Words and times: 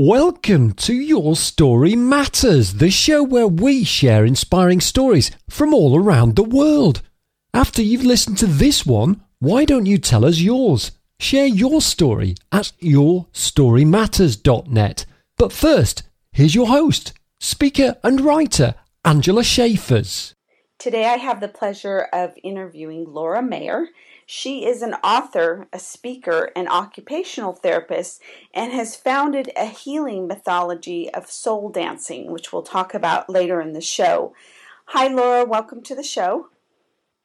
Welcome 0.00 0.74
to 0.74 0.94
Your 0.94 1.34
Story 1.34 1.96
Matters, 1.96 2.74
the 2.74 2.88
show 2.88 3.24
where 3.24 3.48
we 3.48 3.82
share 3.82 4.24
inspiring 4.24 4.80
stories 4.80 5.32
from 5.50 5.74
all 5.74 5.98
around 5.98 6.36
the 6.36 6.44
world. 6.44 7.02
After 7.52 7.82
you've 7.82 8.04
listened 8.04 8.38
to 8.38 8.46
this 8.46 8.86
one, 8.86 9.24
why 9.40 9.64
don't 9.64 9.86
you 9.86 9.98
tell 9.98 10.24
us 10.24 10.38
yours? 10.38 10.92
Share 11.18 11.48
your 11.48 11.80
story 11.80 12.36
at 12.52 12.70
yourstorymatters.net. 12.80 15.04
But 15.36 15.52
first, 15.52 16.04
here's 16.30 16.54
your 16.54 16.68
host, 16.68 17.12
speaker 17.40 17.96
and 18.04 18.20
writer, 18.20 18.76
Angela 19.04 19.42
Schaefers. 19.42 20.32
Today 20.78 21.06
I 21.06 21.16
have 21.16 21.40
the 21.40 21.48
pleasure 21.48 22.06
of 22.12 22.34
interviewing 22.44 23.04
Laura 23.08 23.42
Mayer. 23.42 23.88
She 24.30 24.66
is 24.66 24.82
an 24.82 24.92
author, 25.02 25.68
a 25.72 25.78
speaker, 25.78 26.52
an 26.54 26.68
occupational 26.68 27.54
therapist, 27.54 28.20
and 28.52 28.74
has 28.74 28.94
founded 28.94 29.50
a 29.56 29.64
healing 29.64 30.26
methodology 30.26 31.08
of 31.14 31.30
soul 31.30 31.70
dancing, 31.70 32.30
which 32.30 32.52
we'll 32.52 32.62
talk 32.62 32.92
about 32.92 33.30
later 33.30 33.58
in 33.62 33.72
the 33.72 33.80
show. 33.80 34.34
Hi, 34.88 35.08
Laura. 35.08 35.46
Welcome 35.46 35.82
to 35.84 35.94
the 35.94 36.02
show. 36.02 36.48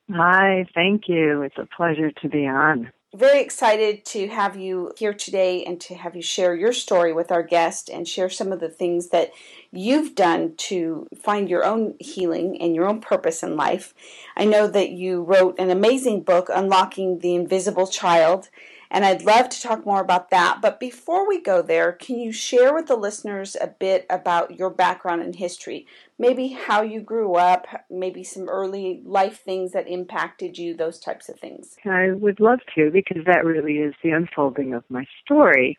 Hi, 0.10 0.66
thank 0.74 1.10
you. 1.10 1.42
It's 1.42 1.58
a 1.58 1.68
pleasure 1.76 2.10
to 2.22 2.30
be 2.30 2.48
on 2.48 2.90
very 3.16 3.42
excited 3.42 4.04
to 4.06 4.28
have 4.28 4.58
you 4.58 4.92
here 4.98 5.14
today 5.14 5.64
and 5.66 5.80
to 5.82 5.94
have 5.94 6.16
you 6.16 6.22
share 6.22 6.56
your 6.56 6.74
story 6.74 7.14
with 7.14 7.32
our 7.32 7.44
guest 7.44 7.88
and 7.90 8.08
share 8.08 8.30
some 8.30 8.52
of 8.52 8.60
the 8.60 8.70
things 8.70 9.10
that 9.10 9.32
you've 9.72 10.16
done 10.16 10.56
to 10.58 11.08
find 11.16 11.48
your 11.48 11.64
own 11.64 11.94
healing 12.00 12.60
and 12.60 12.74
your 12.74 12.88
own 12.88 13.00
purpose 13.00 13.44
in 13.44 13.56
life. 13.56 13.94
I 14.36 14.46
know 14.46 14.68
that 14.68 14.90
you 14.90 15.22
wrote 15.22 15.60
an 15.60 15.70
amazing 15.70 16.22
book, 16.22 16.50
Unlocking 16.52 17.20
the 17.20 17.36
Invisible 17.36 17.86
Child, 17.86 18.50
and 18.94 19.04
I'd 19.04 19.24
love 19.24 19.50
to 19.50 19.62
talk 19.62 19.88
more 19.88 20.02
about 20.02 20.30
that. 20.30 20.60
But 20.62 20.80
before 20.80 21.28
we 21.28 21.42
go 21.42 21.64
there, 21.64 21.92
can 21.92 22.20
you 22.20 22.32
share 22.32 22.76
with 22.76 22.86
the 22.86 22.96
listeners 22.96 23.58
a 23.60 23.68
bit 23.68 24.06
about 24.08 24.58
your 24.60 24.70
background 24.70 25.24
and 25.24 25.36
history? 25.36 25.88
Maybe 26.20 26.50
how 26.50 26.84
you 26.84 27.02
grew 27.02 27.34
up, 27.34 27.66
maybe 27.90 28.24
some 28.24 28.48
early 28.48 29.02
life 29.04 29.42
things 29.44 29.72
that 29.72 29.88
impacted 29.88 30.60
you, 30.60 30.76
those 30.76 31.00
types 31.00 31.28
of 31.28 31.40
things. 31.40 31.76
I 31.86 32.12
would 32.12 32.40
love 32.40 32.60
to 32.76 32.92
because 32.92 33.26
that 33.26 33.44
really 33.44 33.78
is 33.78 33.96
the 34.04 34.12
unfolding 34.12 34.76
of 34.76 34.84
my 34.90 35.06
story. 35.26 35.76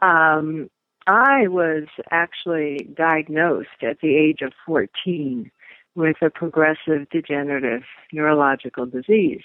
Um, 0.00 0.70
I 1.06 1.48
was 1.48 1.84
actually 2.10 2.88
diagnosed 2.96 3.82
at 3.82 4.00
the 4.00 4.16
age 4.16 4.40
of 4.40 4.52
14 4.64 5.50
with 5.94 6.16
a 6.22 6.30
progressive 6.30 7.10
degenerative 7.10 7.82
neurological 8.10 8.86
disease 8.86 9.42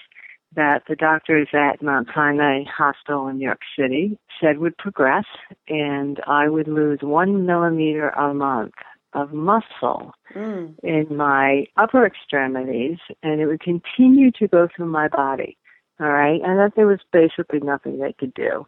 that 0.56 0.82
the 0.88 0.96
doctors 0.96 1.48
at 1.52 1.82
Mount 1.82 2.08
Sinai 2.14 2.64
Hospital 2.64 3.28
in 3.28 3.38
New 3.38 3.44
York 3.44 3.60
City 3.78 4.18
said 4.40 4.58
would 4.58 4.76
progress 4.76 5.24
and 5.68 6.20
I 6.26 6.48
would 6.48 6.68
lose 6.68 7.00
one 7.02 7.46
millimeter 7.46 8.10
a 8.10 8.34
month 8.34 8.74
of 9.12 9.32
muscle 9.32 10.12
mm. 10.34 10.74
in 10.82 11.16
my 11.16 11.66
upper 11.76 12.04
extremities 12.04 12.98
and 13.22 13.40
it 13.40 13.46
would 13.46 13.60
continue 13.60 14.30
to 14.32 14.48
go 14.48 14.68
through 14.74 14.86
my 14.86 15.08
body. 15.08 15.56
All 16.00 16.10
right. 16.10 16.40
And 16.42 16.58
that 16.58 16.72
there 16.74 16.86
was 16.86 17.00
basically 17.12 17.60
nothing 17.60 17.98
they 17.98 18.14
could 18.18 18.34
do 18.34 18.66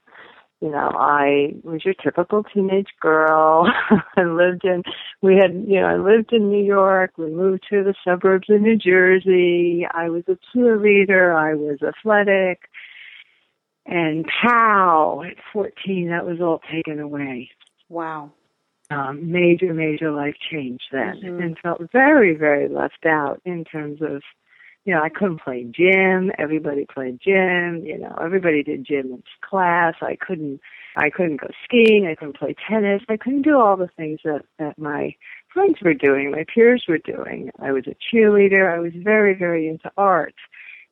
you 0.60 0.70
know, 0.70 0.90
I 0.94 1.54
was 1.64 1.84
your 1.84 1.94
typical 1.94 2.42
teenage 2.42 2.88
girl. 3.00 3.70
I 4.16 4.22
lived 4.22 4.64
in, 4.64 4.82
we 5.20 5.36
had, 5.36 5.52
you 5.52 5.80
know, 5.80 5.86
I 5.86 5.96
lived 5.96 6.32
in 6.32 6.50
New 6.50 6.64
York. 6.64 7.12
We 7.18 7.26
moved 7.26 7.64
to 7.70 7.84
the 7.84 7.94
suburbs 8.04 8.48
of 8.48 8.62
New 8.62 8.76
Jersey. 8.76 9.86
I 9.92 10.08
was 10.08 10.24
a 10.28 10.38
cheerleader. 10.56 11.36
I 11.36 11.54
was 11.54 11.78
athletic. 11.82 12.70
And 13.84 14.26
pow, 14.42 15.22
at 15.26 15.36
14, 15.52 16.08
that 16.08 16.26
was 16.26 16.40
all 16.40 16.60
taken 16.72 17.00
away. 17.00 17.50
Wow. 17.88 18.32
Um, 18.90 19.30
major, 19.30 19.74
major 19.74 20.10
life 20.10 20.36
change 20.50 20.80
then. 20.90 21.20
Mm-hmm. 21.22 21.42
And 21.42 21.58
felt 21.58 21.82
very, 21.92 22.34
very 22.34 22.68
left 22.68 23.04
out 23.04 23.42
in 23.44 23.64
terms 23.64 24.00
of 24.00 24.22
you 24.86 24.94
know, 24.94 25.02
I 25.02 25.08
couldn't 25.08 25.40
play 25.40 25.64
gym. 25.64 26.30
Everybody 26.38 26.86
played 26.86 27.18
gym. 27.20 27.82
You 27.84 27.98
know, 27.98 28.16
everybody 28.22 28.62
did 28.62 28.86
gym 28.86 29.06
in 29.06 29.22
class. 29.42 29.94
I 30.00 30.16
couldn't, 30.16 30.60
I 30.94 31.10
couldn't 31.10 31.40
go 31.40 31.48
skiing. 31.64 32.06
I 32.06 32.14
couldn't 32.14 32.38
play 32.38 32.54
tennis. 32.68 33.02
I 33.08 33.16
couldn't 33.16 33.42
do 33.42 33.58
all 33.58 33.76
the 33.76 33.90
things 33.96 34.20
that, 34.24 34.44
that 34.60 34.78
my 34.78 35.16
friends 35.52 35.78
were 35.82 35.92
doing, 35.92 36.30
my 36.30 36.44
peers 36.54 36.84
were 36.88 36.98
doing. 36.98 37.50
I 37.58 37.72
was 37.72 37.84
a 37.88 37.96
cheerleader. 38.14 38.72
I 38.72 38.78
was 38.78 38.92
very, 38.94 39.34
very 39.34 39.68
into 39.68 39.90
art. 39.96 40.36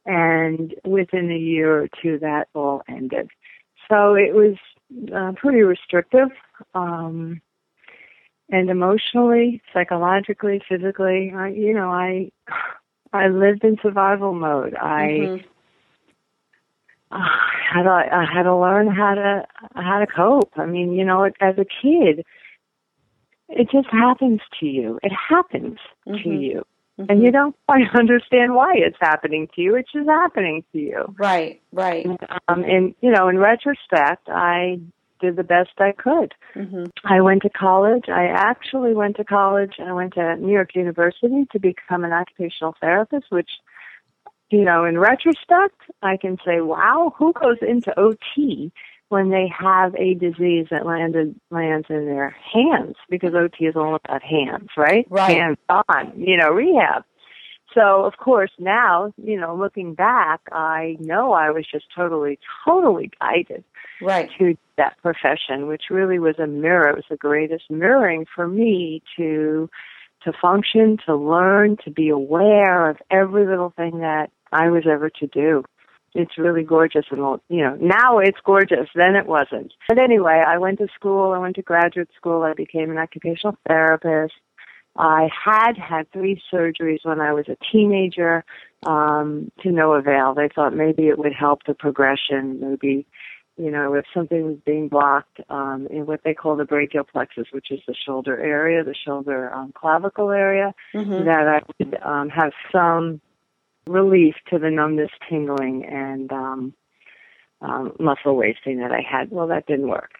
And 0.06 0.74
within 0.84 1.30
a 1.30 1.38
year 1.38 1.84
or 1.84 1.88
two, 2.02 2.18
that 2.18 2.48
all 2.52 2.82
ended. 2.88 3.30
So 3.88 4.14
it 4.16 4.34
was 4.34 4.56
uh, 5.14 5.32
pretty 5.36 5.62
restrictive. 5.62 6.30
Um, 6.74 7.40
and 8.50 8.68
emotionally, 8.70 9.62
psychologically, 9.72 10.60
physically, 10.68 11.32
I, 11.34 11.48
you 11.48 11.74
know, 11.74 11.90
I, 11.90 12.32
I 13.14 13.28
lived 13.28 13.64
in 13.64 13.78
survival 13.82 14.34
mode. 14.34 14.74
I 14.74 15.02
mm-hmm. 15.06 15.46
uh, 17.10 17.28
had 17.72 17.84
to, 17.84 17.90
I 17.90 18.26
had 18.32 18.42
to 18.42 18.56
learn 18.56 18.88
how 18.88 19.14
to 19.14 19.46
how 19.74 20.00
to 20.00 20.06
cope. 20.06 20.52
I 20.56 20.66
mean, 20.66 20.92
you 20.92 21.04
know, 21.04 21.24
as 21.24 21.54
a 21.56 21.64
kid, 21.64 22.24
it 23.48 23.70
just 23.70 23.88
happens 23.90 24.40
to 24.60 24.66
you. 24.66 24.98
It 25.02 25.12
happens 25.12 25.78
mm-hmm. 26.06 26.22
to 26.22 26.36
you. 26.36 26.66
Mm-hmm. 26.98 27.10
And 27.10 27.22
you 27.22 27.30
don't 27.30 27.56
quite 27.68 27.86
understand 27.94 28.54
why 28.54 28.74
it's 28.76 28.98
happening 29.00 29.48
to 29.54 29.62
you. 29.62 29.76
It's 29.76 29.92
just 29.92 30.08
happening 30.08 30.64
to 30.72 30.78
you. 30.78 31.14
Right, 31.18 31.60
right. 31.72 32.06
Um, 32.48 32.64
and 32.64 32.94
you 33.00 33.10
know, 33.10 33.28
in 33.28 33.38
retrospect, 33.38 34.28
I 34.28 34.80
did 35.24 35.36
the 35.36 35.42
best 35.42 35.70
I 35.78 35.92
could. 35.92 36.34
Mm-hmm. 36.54 36.84
I 37.04 37.20
went 37.20 37.42
to 37.42 37.50
college. 37.50 38.08
I 38.08 38.26
actually 38.26 38.94
went 38.94 39.16
to 39.16 39.24
college. 39.24 39.74
and 39.78 39.88
I 39.88 39.92
went 39.92 40.14
to 40.14 40.36
New 40.36 40.52
York 40.52 40.74
University 40.74 41.46
to 41.52 41.58
become 41.58 42.04
an 42.04 42.12
occupational 42.12 42.76
therapist, 42.80 43.26
which, 43.30 43.50
you 44.50 44.64
know, 44.64 44.84
in 44.84 44.98
retrospect, 44.98 45.80
I 46.02 46.18
can 46.18 46.36
say, 46.44 46.60
wow, 46.60 47.14
who 47.16 47.32
goes 47.32 47.58
into 47.62 47.98
OT 47.98 48.70
when 49.08 49.30
they 49.30 49.48
have 49.58 49.94
a 49.94 50.14
disease 50.14 50.66
that 50.70 50.84
landed 50.84 51.34
lands 51.50 51.86
in 51.88 52.04
their 52.04 52.36
hands? 52.52 52.96
Because 53.08 53.34
OT 53.34 53.64
is 53.64 53.76
all 53.76 53.94
about 53.94 54.22
hands, 54.22 54.68
right? 54.76 55.06
Right. 55.08 55.36
Hands 55.36 55.58
on, 55.68 56.12
you 56.16 56.36
know, 56.36 56.50
rehab. 56.50 57.04
So, 57.74 58.04
of 58.04 58.14
course, 58.18 58.52
now, 58.58 59.12
you 59.16 59.38
know, 59.38 59.56
looking 59.56 59.94
back, 59.94 60.40
I 60.52 60.96
know 61.00 61.32
I 61.32 61.50
was 61.50 61.66
just 61.70 61.86
totally, 61.94 62.38
totally 62.64 63.10
guided 63.20 63.64
right. 64.00 64.30
to 64.38 64.56
that 64.76 64.96
profession, 65.02 65.66
which 65.66 65.84
really 65.90 66.18
was 66.20 66.38
a 66.38 66.46
mirror. 66.46 66.88
It 66.90 66.96
was 66.96 67.04
the 67.10 67.16
greatest 67.16 67.64
mirroring 67.70 68.26
for 68.34 68.46
me 68.46 69.02
to 69.16 69.68
to 70.24 70.32
function, 70.40 70.96
to 71.06 71.14
learn, 71.14 71.76
to 71.84 71.90
be 71.90 72.08
aware 72.08 72.88
of 72.88 72.96
every 73.10 73.46
little 73.46 73.74
thing 73.76 73.98
that 73.98 74.30
I 74.52 74.70
was 74.70 74.84
ever 74.90 75.10
to 75.10 75.26
do. 75.26 75.64
It's 76.14 76.38
really 76.38 76.62
gorgeous 76.62 77.04
and 77.10 77.40
you 77.48 77.62
know, 77.62 77.76
now 77.80 78.20
it's 78.20 78.38
gorgeous, 78.44 78.88
then 78.94 79.16
it 79.16 79.26
wasn't. 79.26 79.74
But 79.88 79.98
anyway, 79.98 80.42
I 80.46 80.58
went 80.58 80.78
to 80.78 80.86
school, 80.94 81.32
I 81.32 81.38
went 81.38 81.56
to 81.56 81.62
graduate 81.62 82.08
school, 82.16 82.42
I 82.42 82.54
became 82.54 82.90
an 82.90 82.98
occupational 82.98 83.56
therapist. 83.66 84.34
I 84.96 85.28
had 85.44 85.76
had 85.76 86.10
three 86.12 86.40
surgeries 86.52 87.04
when 87.04 87.20
I 87.20 87.32
was 87.32 87.46
a 87.48 87.56
teenager 87.72 88.44
um, 88.86 89.50
to 89.62 89.70
no 89.70 89.92
avail. 89.92 90.34
They 90.34 90.48
thought 90.54 90.74
maybe 90.74 91.08
it 91.08 91.18
would 91.18 91.32
help 91.32 91.64
the 91.66 91.74
progression, 91.74 92.60
maybe 92.60 93.06
you 93.56 93.70
know, 93.70 93.94
if 93.94 94.04
something 94.12 94.44
was 94.44 94.58
being 94.66 94.88
blocked 94.88 95.40
um, 95.48 95.86
in 95.88 96.06
what 96.06 96.22
they 96.24 96.34
call 96.34 96.56
the 96.56 96.64
brachial 96.64 97.04
plexus, 97.04 97.46
which 97.52 97.70
is 97.70 97.80
the 97.86 97.94
shoulder 97.94 98.38
area, 98.38 98.82
the 98.82 98.94
shoulder 98.94 99.52
um, 99.54 99.72
clavicle 99.72 100.30
area, 100.30 100.74
mm-hmm. 100.92 101.24
that 101.24 101.46
I 101.46 101.60
would 101.78 102.02
um, 102.02 102.28
have 102.30 102.52
some 102.72 103.20
relief 103.86 104.34
to 104.50 104.58
the 104.58 104.70
numbness, 104.70 105.10
tingling, 105.28 105.84
and 105.84 106.32
um, 106.32 106.74
um, 107.60 107.92
muscle 108.00 108.34
wasting 108.34 108.78
that 108.80 108.90
I 108.90 109.02
had. 109.08 109.30
Well, 109.30 109.46
that 109.48 109.66
didn't 109.66 109.88
work. 109.88 110.10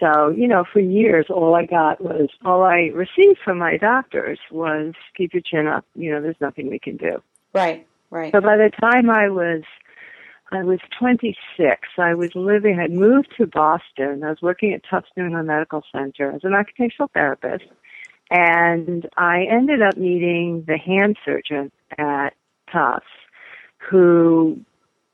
So, 0.00 0.30
you 0.30 0.48
know, 0.48 0.64
for 0.72 0.80
years, 0.80 1.26
all 1.28 1.54
I 1.54 1.66
got 1.66 2.00
was, 2.00 2.28
all 2.44 2.62
I 2.62 2.90
received 2.94 3.38
from 3.44 3.58
my 3.58 3.76
doctors 3.76 4.38
was, 4.50 4.94
keep 5.16 5.32
your 5.32 5.42
chin 5.42 5.66
up. 5.66 5.84
You 5.94 6.10
know, 6.12 6.20
there's 6.20 6.40
nothing 6.40 6.70
we 6.70 6.78
can 6.78 6.96
do. 6.96 7.22
Right, 7.54 7.86
right. 8.10 8.32
So 8.32 8.40
by 8.40 8.56
the 8.56 8.70
time 8.80 9.10
I 9.10 9.28
was 9.28 9.62
I 10.52 10.62
was 10.62 10.80
26. 10.98 11.88
I 11.96 12.14
was 12.14 12.30
living, 12.34 12.78
I'd 12.78 12.92
moved 12.92 13.28
to 13.38 13.46
Boston. 13.46 14.22
I 14.22 14.28
was 14.28 14.42
working 14.42 14.74
at 14.74 14.82
Tufts 14.88 15.08
New 15.16 15.24
England 15.24 15.46
Medical 15.46 15.82
Center 15.90 16.30
as 16.30 16.44
an 16.44 16.52
occupational 16.54 17.10
therapist. 17.14 17.64
And 18.30 19.08
I 19.16 19.44
ended 19.50 19.80
up 19.80 19.96
meeting 19.96 20.64
the 20.66 20.76
hand 20.76 21.16
surgeon 21.24 21.72
at 21.98 22.34
Tufts 22.70 23.06
who 23.78 24.60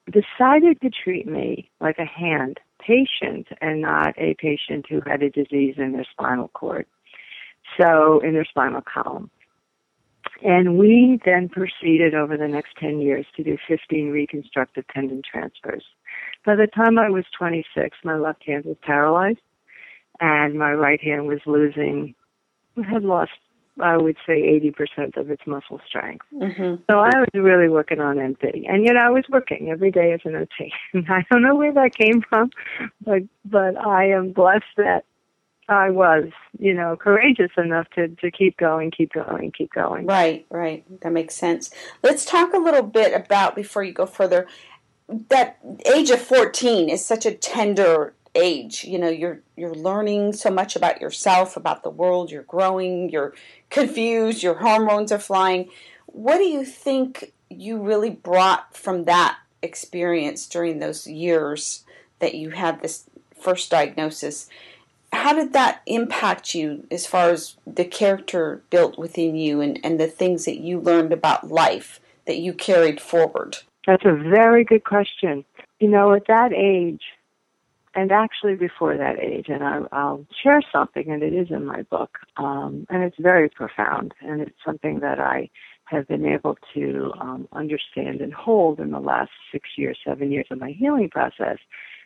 decided 0.07 0.81
to 0.81 0.91
treat 0.91 1.27
me 1.27 1.71
like 1.81 1.99
a 1.99 2.05
hand 2.05 2.59
patient 2.79 3.49
and 3.61 3.81
not 3.83 4.15
a 4.19 4.35
patient 4.35 4.87
who 4.89 5.01
had 5.07 5.23
a 5.23 5.31
disease 5.31 5.75
in 5.79 5.93
their 5.93 6.07
spinal 6.11 6.49
cord. 6.49 6.87
So, 7.79 8.21
in 8.21 8.33
their 8.33 8.47
spinal 8.47 8.81
column. 8.83 9.31
And 10.43 10.79
we 10.79 11.19
then 11.25 11.49
proceeded 11.49 12.15
over 12.15 12.37
the 12.37 12.49
next 12.49 12.77
10 12.79 13.01
years 13.01 13.27
to 13.37 13.43
do 13.43 13.59
15 13.67 14.11
reconstructive 14.11 14.85
tendon 14.89 15.23
transfers. 15.29 15.85
By 16.47 16.55
the 16.55 16.69
time 16.69 16.99
I 16.99 17.11
was 17.11 17.25
26, 17.37 17.99
my 18.05 18.17
left 18.17 18.45
hand 18.47 18.65
was 18.65 18.77
paralyzed. 18.83 19.41
and 20.21 20.59
my 20.59 20.73
right 20.73 21.01
hand 21.01 21.27
was 21.27 21.41
losing, 21.47 22.15
had 22.91 23.05
lost, 23.05 23.31
I 23.81 23.97
would 23.97 24.17
say, 24.27 24.43
80% 24.99 25.17
of 25.17 25.31
its 25.31 25.43
muscle 25.47 25.81
strength. 25.87 26.27
Mm-hmm. 26.35 26.83
So 26.91 26.99
I 26.99 27.19
was 27.19 27.29
really 27.35 27.69
working 27.69 28.01
on 28.01 28.19
empty, 28.19 28.67
and 28.69 28.85
yet 28.85 28.97
I 28.97 29.11
was 29.11 29.25
working 29.29 29.71
every 29.71 29.91
day 29.91 30.13
as 30.13 30.21
an 30.25 30.37
OT. 30.37 30.73
I 31.09 31.25
don't 31.31 31.43
know 31.43 31.55
where 31.55 31.73
that 31.73 31.95
came 31.95 32.23
from, 32.29 32.51
but 33.05 33.23
but 33.45 33.77
I 33.77 34.11
am 34.11 34.33
blessed 34.33 34.65
that 34.77 35.05
I 35.69 35.91
was, 35.91 36.31
you 36.59 36.73
know, 36.73 36.97
courageous 36.97 37.51
enough 37.57 37.89
to 37.95 38.09
to 38.09 38.31
keep 38.31 38.57
going, 38.57 38.91
keep 38.91 39.13
going, 39.13 39.53
keep 39.53 39.73
going. 39.73 40.07
Right, 40.07 40.47
right. 40.51 40.85
That 41.03 41.13
makes 41.13 41.35
sense. 41.35 41.71
Let's 42.03 42.25
talk 42.25 42.55
a 42.55 42.59
little 42.59 42.83
bit 42.83 43.13
about 43.13 43.55
before 43.55 43.85
you 43.85 43.93
go 43.93 44.07
further. 44.07 44.47
That 45.29 45.59
age 45.87 46.11
of 46.11 46.21
fourteen 46.21 46.89
is 46.89 47.05
such 47.05 47.27
a 47.27 47.33
tender 47.33 48.15
age. 48.35 48.85
You 48.85 48.99
know, 48.99 49.09
you're 49.09 49.41
you're 49.57 49.75
learning 49.75 50.33
so 50.35 50.51
much 50.51 50.77
about 50.77 51.01
yourself, 51.01 51.57
about 51.57 51.83
the 51.83 51.91
world. 51.91 52.31
You're 52.31 52.43
growing. 52.43 53.11
You're 53.11 53.35
confused. 53.71 54.43
Your 54.43 54.55
hormones 54.55 55.13
are 55.13 55.19
flying. 55.19 55.69
What 56.07 56.39
do 56.39 56.45
you 56.45 56.65
think 56.65 57.33
you 57.51 57.81
really 57.81 58.11
brought 58.11 58.77
from 58.77 59.05
that 59.05 59.39
experience 59.63 60.47
during 60.47 60.79
those 60.79 61.07
years 61.07 61.85
that 62.21 62.35
you 62.35 62.51
had 62.51 62.81
this 62.81 63.05
first 63.35 63.71
diagnosis? 63.71 64.49
how 65.13 65.33
did 65.33 65.53
that 65.53 65.81
impact 65.87 66.55
you 66.55 66.87
as 66.91 67.07
far 67.07 67.31
as 67.31 67.57
the 67.67 67.85
character 67.85 68.63
built 68.71 68.99
within 68.99 69.37
you 69.37 69.61
and, 69.61 69.81
and 69.83 69.99
the 69.99 70.07
things 70.07 70.45
that 70.45 70.59
you 70.59 70.79
learned 70.79 71.13
about 71.13 71.51
life 71.51 72.01
that 72.27 72.39
you 72.39 72.53
carried 72.53 73.01
forward? 73.01 73.59
That's 73.87 74.05
a 74.05 74.13
very 74.13 74.65
good 74.65 74.85
question. 74.85 75.45
You 75.81 75.89
know, 75.89 76.13
at 76.13 76.27
that 76.27 76.53
age, 76.53 77.03
and 77.95 78.13
actually 78.13 78.55
before 78.55 78.97
that 78.97 79.19
age, 79.19 79.47
and 79.49 79.65
I, 79.65 79.81
will 79.81 80.27
share 80.43 80.61
something, 80.73 81.11
and 81.11 81.23
it 81.23 81.33
is 81.33 81.49
in 81.51 81.65
my 81.65 81.83
book, 81.83 82.19
um, 82.37 82.87
and 82.91 83.03
it's 83.03 83.17
very 83.19 83.49
profound, 83.49 84.15
and 84.21 84.41
it's 84.41 84.59
something 84.65 85.01
that 85.01 85.19
I 85.19 85.51
have 85.85 86.07
been 86.07 86.27
able 86.27 86.57
to 86.75 87.13
um, 87.21 87.49
understand 87.53 88.21
and 88.21 88.33
hold 88.33 88.79
in 88.79 88.91
the 88.91 89.01
last 89.01 89.31
six 89.51 89.71
years, 89.77 89.99
seven 90.07 90.31
years 90.31 90.47
of 90.51 90.59
my 90.59 90.71
healing 90.71 91.09
process 91.09 91.59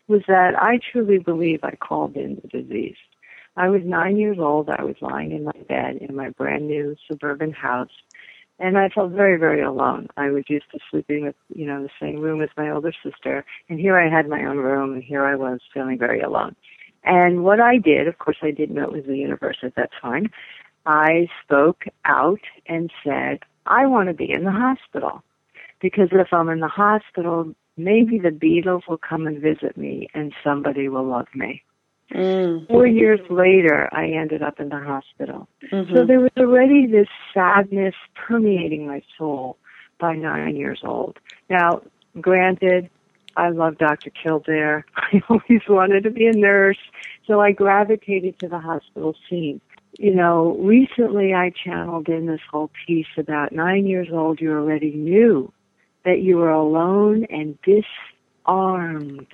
was 0.09 0.23
that 0.29 0.55
I 0.61 0.79
truly 0.93 1.19
believe 1.19 1.61
I 1.63 1.75
called 1.77 2.17
in 2.17 2.41
the 2.43 2.49
disease. 2.49 2.97
I 3.57 3.69
was 3.69 3.83
nine 3.85 4.17
years 4.17 4.39
old. 4.39 4.71
I 4.71 4.83
was 4.83 4.97
lying 5.01 5.33
in 5.33 5.45
my 5.45 5.53
bed 5.69 5.97
in 5.97 6.17
my 6.17 6.31
brand 6.31 6.67
new 6.67 6.97
suburban 7.09 7.53
house, 7.53 7.91
and 8.63 8.79
I 8.79 8.89
felt 8.89 9.11
very, 9.11 9.37
very 9.39 9.61
alone. 9.61 10.07
I 10.17 10.31
was 10.31 10.45
used 10.49 10.71
to 10.71 10.79
sleeping 10.89 11.25
with, 11.25 11.35
you 11.53 11.67
know, 11.67 11.83
the 11.83 11.91
same 12.01 12.21
room 12.21 12.41
as 12.41 12.49
my 12.57 12.71
older 12.71 12.93
sister, 13.05 13.45
and 13.69 13.81
here 13.81 13.99
I 13.99 14.09
had 14.09 14.29
my 14.29 14.45
own 14.45 14.59
room, 14.59 14.95
and 14.95 15.03
here 15.03 15.25
I 15.25 15.35
was 15.35 15.59
feeling 15.75 15.99
very 15.99 16.21
alone. 16.21 16.55
And 17.03 17.43
what 17.43 17.61
I 17.61 17.79
did, 17.79 18.07
of 18.07 18.19
course, 18.19 18.37
I 18.41 18.53
didn't 18.53 18.77
know 18.77 18.85
it 18.85 18.93
was 18.93 19.05
the 19.05 19.19
universe 19.19 19.59
at 19.65 19.75
that 19.75 19.91
time. 20.01 20.31
I 20.87 21.29
spoke 21.43 21.85
out 22.05 22.41
and 22.67 22.93
said, 23.03 23.41
I 23.67 23.87
want 23.87 24.09
to 24.09 24.15
be 24.15 24.31
in 24.31 24.45
the 24.45 24.53
hospital 24.53 25.25
because 25.81 26.09
if 26.13 26.33
I'm 26.33 26.49
in 26.49 26.61
the 26.61 26.69
hospital, 26.69 27.53
maybe 27.77 28.21
the 28.21 28.31
Beatles 28.31 28.83
will 28.89 28.99
come 28.99 29.27
and 29.27 29.41
visit 29.41 29.77
me 29.77 30.09
and 30.15 30.33
somebody 30.45 30.89
will 30.89 31.05
love 31.05 31.27
me. 31.35 31.65
Mm. 32.15 32.69
Four 32.69 32.87
years 32.87 33.21
later, 33.31 33.89
I 33.93 34.07
ended 34.07 34.43
up 34.43 34.61
in 34.61 34.69
the 34.69 34.79
hospital. 34.79 35.49
Mm-hmm. 35.73 35.95
So 35.95 36.05
there 36.05 36.21
was 36.21 36.31
already 36.37 36.87
this 36.87 37.09
sadness 37.33 37.95
permeating 38.15 38.87
my 38.87 39.03
soul 39.17 39.57
by 39.99 40.15
nine 40.15 40.57
years 40.57 40.81
old. 40.85 41.19
Now, 41.49 41.81
granted, 42.21 42.91
I 43.37 43.49
love 43.49 43.79
Dr. 43.79 44.11
Kildare. 44.11 44.85
I 44.97 45.23
always 45.29 45.63
wanted 45.69 46.05
to 46.05 46.11
be 46.11 46.27
a 46.27 46.33
nurse, 46.33 46.79
so 47.27 47.41
I 47.41 47.53
gravitated 47.53 48.39
to 48.41 48.49
the 48.49 48.59
hospital 48.59 49.15
scene. 49.29 49.61
You 49.99 50.15
know, 50.15 50.57
recently 50.59 51.35
I 51.35 51.51
channeled 51.51 52.09
in 52.09 52.27
this 52.27 52.41
whole 52.51 52.71
piece 52.87 53.07
about 53.17 53.53
nine 53.53 53.87
years 53.87 54.09
old, 54.11 54.41
you 54.41 54.53
already 54.53 54.93
knew 54.93 55.53
that 56.05 56.21
you 56.21 56.39
were 56.39 56.51
alone 56.51 57.27
and 57.31 57.59
disarmed. 57.63 59.27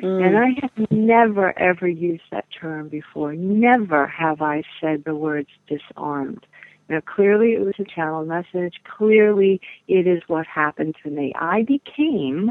Mm. 0.00 0.26
And 0.26 0.38
I 0.38 0.48
have 0.60 0.90
never 0.90 1.58
ever 1.58 1.88
used 1.88 2.22
that 2.30 2.46
term 2.58 2.88
before. 2.88 3.34
Never 3.34 4.06
have 4.06 4.42
I 4.42 4.62
said 4.80 5.04
the 5.04 5.14
words 5.14 5.50
disarmed. 5.68 6.46
Now, 6.88 7.00
clearly 7.00 7.52
it 7.52 7.60
was 7.60 7.74
a 7.78 7.84
channel 7.84 8.24
message. 8.24 8.80
Clearly 8.84 9.60
it 9.88 10.06
is 10.06 10.22
what 10.26 10.46
happened 10.46 10.96
to 11.02 11.10
me. 11.10 11.32
I 11.36 11.62
became 11.62 12.50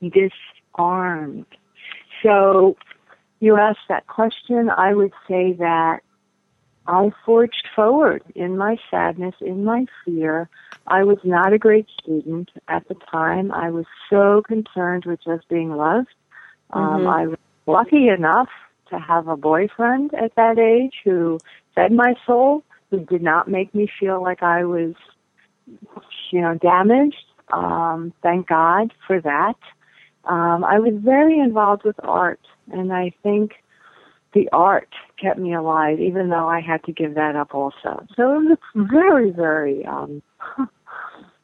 disarmed. 0.00 1.46
So 2.22 2.76
you 3.40 3.56
asked 3.56 3.88
that 3.88 4.06
question. 4.06 4.70
I 4.70 4.94
would 4.94 5.12
say 5.28 5.52
that 5.54 6.00
I 6.86 7.10
forged 7.24 7.68
forward 7.74 8.22
in 8.34 8.56
my 8.56 8.76
sadness, 8.90 9.34
in 9.40 9.64
my 9.64 9.86
fear. 10.04 10.48
I 10.86 11.04
was 11.04 11.18
not 11.24 11.52
a 11.52 11.58
great 11.58 11.88
student 12.00 12.50
at 12.68 12.86
the 12.88 12.94
time. 13.10 13.50
I 13.52 13.70
was 13.70 13.86
so 14.08 14.42
concerned 14.42 15.04
with 15.04 15.20
just 15.24 15.48
being 15.48 15.70
loved. 15.70 16.14
Um, 16.70 16.82
Mm-hmm. 16.82 17.06
I 17.08 17.26
was 17.26 17.38
lucky 17.66 18.08
enough 18.08 18.48
to 18.90 18.98
have 18.98 19.28
a 19.28 19.36
boyfriend 19.36 20.14
at 20.14 20.34
that 20.36 20.58
age 20.58 20.94
who 21.04 21.38
fed 21.74 21.92
my 21.92 22.14
soul, 22.26 22.62
who 22.90 23.00
did 23.00 23.22
not 23.22 23.48
make 23.48 23.74
me 23.74 23.88
feel 23.98 24.22
like 24.22 24.42
I 24.42 24.64
was, 24.64 24.94
you 26.30 26.40
know, 26.40 26.54
damaged. 26.54 27.16
Um, 27.52 28.12
thank 28.22 28.48
God 28.48 28.92
for 29.06 29.20
that. 29.20 29.54
Um, 30.24 30.64
I 30.64 30.78
was 30.78 30.94
very 30.96 31.38
involved 31.38 31.84
with 31.84 31.96
art, 32.02 32.40
and 32.72 32.92
I 32.92 33.12
think 33.22 33.52
the 34.32 34.48
art 34.52 34.88
kept 35.20 35.38
me 35.38 35.54
alive, 35.54 36.00
even 36.00 36.28
though 36.28 36.48
I 36.48 36.60
had 36.60 36.82
to 36.84 36.92
give 36.92 37.14
that 37.14 37.36
up 37.36 37.54
also. 37.54 38.04
So 38.16 38.34
it 38.34 38.44
was 38.44 38.58
a 38.74 38.84
very, 38.84 39.30
very, 39.30 39.84
um, 39.86 40.22
it 40.58 40.66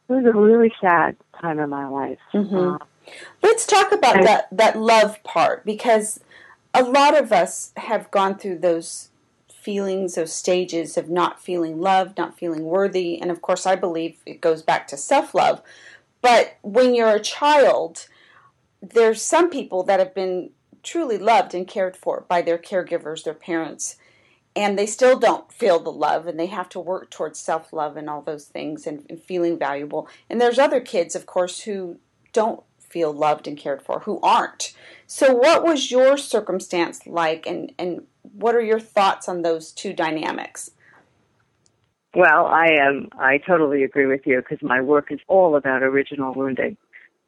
was 0.09 0.25
a 0.25 0.37
really 0.37 0.71
sad 0.79 1.15
time 1.41 1.59
in 1.59 1.69
my 1.69 1.87
life. 1.87 2.19
Mhm. 2.33 2.75
Uh, 2.75 2.85
Let's 3.41 3.65
talk 3.65 3.91
about 3.91 4.17
I- 4.17 4.23
that 4.23 4.47
that 4.51 4.77
love 4.77 5.21
part 5.23 5.65
because 5.65 6.19
a 6.73 6.83
lot 6.83 7.17
of 7.17 7.31
us 7.31 7.71
have 7.77 8.09
gone 8.11 8.37
through 8.37 8.59
those 8.59 9.09
feelings, 9.49 10.15
those 10.15 10.33
stages 10.33 10.97
of 10.97 11.09
not 11.09 11.41
feeling 11.41 11.79
loved, 11.79 12.17
not 12.17 12.37
feeling 12.37 12.63
worthy, 12.65 13.19
and 13.21 13.31
of 13.31 13.41
course, 13.41 13.65
I 13.65 13.75
believe 13.75 14.17
it 14.25 14.41
goes 14.41 14.61
back 14.61 14.87
to 14.87 14.97
self 14.97 15.33
love. 15.33 15.61
But 16.21 16.55
when 16.61 16.95
you're 16.95 17.15
a 17.15 17.19
child, 17.19 18.07
there's 18.81 19.21
some 19.21 19.49
people 19.49 19.83
that 19.83 19.99
have 19.99 20.13
been 20.13 20.51
truly 20.83 21.17
loved 21.17 21.53
and 21.53 21.67
cared 21.67 21.95
for 21.95 22.25
by 22.27 22.41
their 22.41 22.57
caregivers, 22.57 23.23
their 23.23 23.33
parents, 23.33 23.95
and 24.55 24.77
they 24.77 24.85
still 24.85 25.17
don't 25.17 25.51
feel 25.51 25.79
the 25.79 25.91
love 25.91 26.27
and 26.27 26.39
they 26.39 26.47
have 26.47 26.69
to 26.69 26.79
work 26.79 27.09
towards 27.09 27.39
self 27.39 27.71
love 27.73 27.97
and 27.97 28.09
all 28.09 28.21
those 28.21 28.45
things 28.45 28.85
and, 28.85 29.05
and 29.09 29.21
feeling 29.21 29.57
valuable. 29.57 30.07
And 30.29 30.39
there's 30.39 30.59
other 30.59 30.81
kids, 30.81 31.15
of 31.15 31.25
course, 31.25 31.61
who 31.61 31.97
don't 32.33 32.63
feel 32.93 33.11
loved 33.11 33.47
and 33.47 33.57
cared 33.57 33.81
for, 33.81 34.01
who 34.01 34.19
aren't. 34.21 34.73
So, 35.07 35.33
what 35.33 35.63
was 35.63 35.89
your 35.91 36.15
circumstance 36.15 37.07
like, 37.07 37.47
and, 37.47 37.73
and 37.79 38.03
what 38.21 38.55
are 38.55 38.61
your 38.61 38.79
thoughts 38.79 39.27
on 39.27 39.41
those 39.41 39.71
two 39.71 39.93
dynamics? 39.93 40.69
Well, 42.15 42.45
I 42.45 42.67
am. 42.79 43.09
I 43.17 43.39
totally 43.39 43.83
agree 43.83 44.05
with 44.05 44.21
you 44.25 44.37
because 44.41 44.61
my 44.61 44.81
work 44.81 45.11
is 45.11 45.19
all 45.27 45.55
about 45.55 45.81
original 45.81 46.33
wounding, 46.35 46.77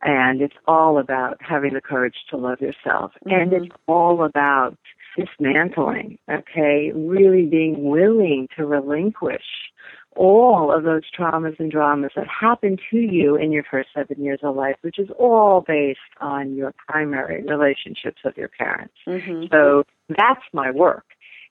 and 0.04 0.42
it's 0.42 0.56
all 0.68 1.00
about 1.00 1.38
having 1.42 1.74
the 1.74 1.82
courage 1.82 2.18
to 2.30 2.38
love 2.38 2.62
yourself, 2.62 3.12
and 3.26 3.52
Mhm. 3.52 3.66
it's 3.66 3.76
all 3.88 4.24
about 4.24 4.78
dismantling. 5.18 6.20
Okay, 6.30 6.92
really 6.94 7.46
being 7.48 7.90
willing 7.90 8.48
to 8.56 8.66
relinquish 8.66 9.72
all 10.16 10.76
of 10.76 10.84
those 10.84 11.04
traumas 11.18 11.60
and 11.60 11.72
dramas 11.72 12.12
that 12.16 12.28
happen 12.28 12.78
to 12.92 12.98
you 12.98 13.36
in 13.36 13.52
your 13.52 13.64
first 13.70 13.90
seven 13.94 14.24
years 14.24 14.40
of 14.44 14.56
life, 14.56 14.76
which 14.82 14.98
is 15.00 15.10
all 15.18 15.62
based 15.62 16.00
on 16.22 16.56
your 16.56 16.74
primary 16.88 17.44
relationships 17.44 18.18
with 18.24 18.38
your 18.38 18.48
parents. 18.48 18.94
Mm-hmm. 19.08 19.46
So 19.52 19.84
that's 20.10 20.42
my 20.54 20.72
work. 20.72 21.06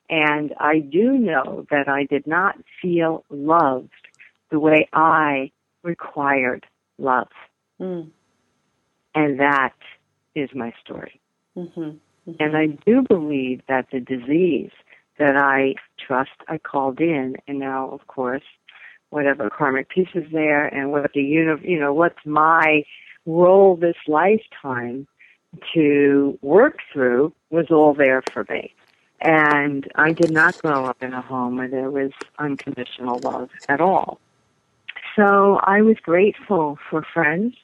And 0.09 0.53
I 0.59 0.79
do 0.79 1.13
know 1.13 1.65
that 1.71 1.87
I 1.87 2.05
did 2.05 2.27
not 2.27 2.55
feel 2.81 3.23
loved 3.29 3.89
the 4.51 4.59
way 4.59 4.87
I 4.93 5.51
required 5.83 6.65
love. 6.97 7.29
Mm-hmm. 7.79 8.09
And 9.15 9.39
that 9.39 9.73
is 10.35 10.49
my 10.53 10.73
story. 10.83 11.19
Mm-hmm. 11.57 11.97
And 12.39 12.57
I 12.57 12.67
do 12.85 13.03
believe 13.07 13.61
that 13.67 13.87
the 13.91 13.99
disease 13.99 14.71
that 15.17 15.35
I 15.35 15.75
trust 16.05 16.31
I 16.47 16.57
called 16.57 16.99
in, 16.99 17.35
and 17.47 17.59
now, 17.59 17.89
of 17.89 18.07
course, 18.07 18.43
whatever 19.09 19.49
karmic 19.49 19.89
piece 19.89 20.09
is 20.13 20.31
there, 20.31 20.65
and 20.65 20.91
what 20.91 21.13
the 21.13 21.21
uni- 21.21 21.67
you 21.69 21.79
know, 21.79 21.93
what's 21.93 22.25
my 22.25 22.83
role 23.25 23.75
this 23.75 23.95
lifetime 24.07 25.07
to 25.73 26.37
work 26.41 26.79
through 26.91 27.33
was 27.49 27.67
all 27.71 27.93
there 27.93 28.23
for 28.33 28.45
me. 28.49 28.73
And 29.21 29.89
I 29.95 30.11
did 30.11 30.29
not 30.29 30.57
grow 30.57 30.87
up 30.87 31.01
in 31.01 31.13
a 31.13 31.21
home 31.21 31.57
where 31.57 31.69
there 31.69 31.89
was 31.89 32.11
unconditional 32.37 33.19
love 33.19 33.49
at 33.69 33.79
all. 33.81 34.19
So 35.15 35.59
I 35.63 35.81
was 35.81 35.95
grateful 36.03 36.77
for 36.89 37.05
friends 37.13 37.55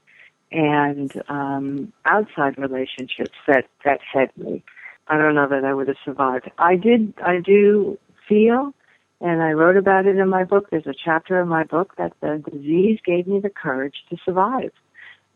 and 0.51 1.11
um, 1.27 1.93
outside 2.05 2.57
relationships 2.57 3.35
that 3.47 3.65
that 3.85 3.99
fed 4.13 4.29
me. 4.37 4.63
I 5.11 5.17
don't 5.17 5.35
know 5.35 5.47
that 5.49 5.65
I 5.65 5.73
would 5.73 5.89
have 5.89 5.97
survived. 6.05 6.49
I 6.57 6.77
did, 6.77 7.13
I 7.21 7.39
do 7.39 7.99
feel, 8.29 8.73
and 9.19 9.43
I 9.43 9.51
wrote 9.51 9.75
about 9.75 10.05
it 10.05 10.15
in 10.15 10.29
my 10.29 10.45
book. 10.45 10.69
There's 10.71 10.87
a 10.87 10.93
chapter 10.93 11.41
in 11.41 11.49
my 11.49 11.65
book 11.65 11.95
that 11.97 12.13
the 12.21 12.41
disease 12.49 12.99
gave 13.05 13.27
me 13.27 13.41
the 13.41 13.49
courage 13.49 14.05
to 14.09 14.15
survive. 14.23 14.71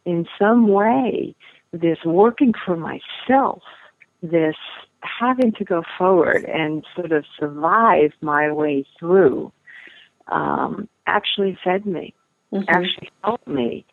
In 0.05 0.25
some 0.39 0.69
way, 0.69 1.35
this 1.73 1.97
working 2.05 2.53
for 2.65 2.77
myself, 2.77 3.63
this 4.23 4.55
having 5.01 5.51
to 5.51 5.65
go 5.65 5.83
forward 5.97 6.45
and 6.45 6.85
sort 6.95 7.11
of 7.11 7.25
survive 7.37 8.13
my 8.21 8.49
way 8.53 8.85
through, 8.97 9.51
um, 10.29 10.87
actually 11.05 11.57
fed 11.61 11.85
me, 11.85 12.13
mm-hmm. 12.53 12.63
actually 12.69 13.11
helped 13.25 13.47
me 13.47 13.85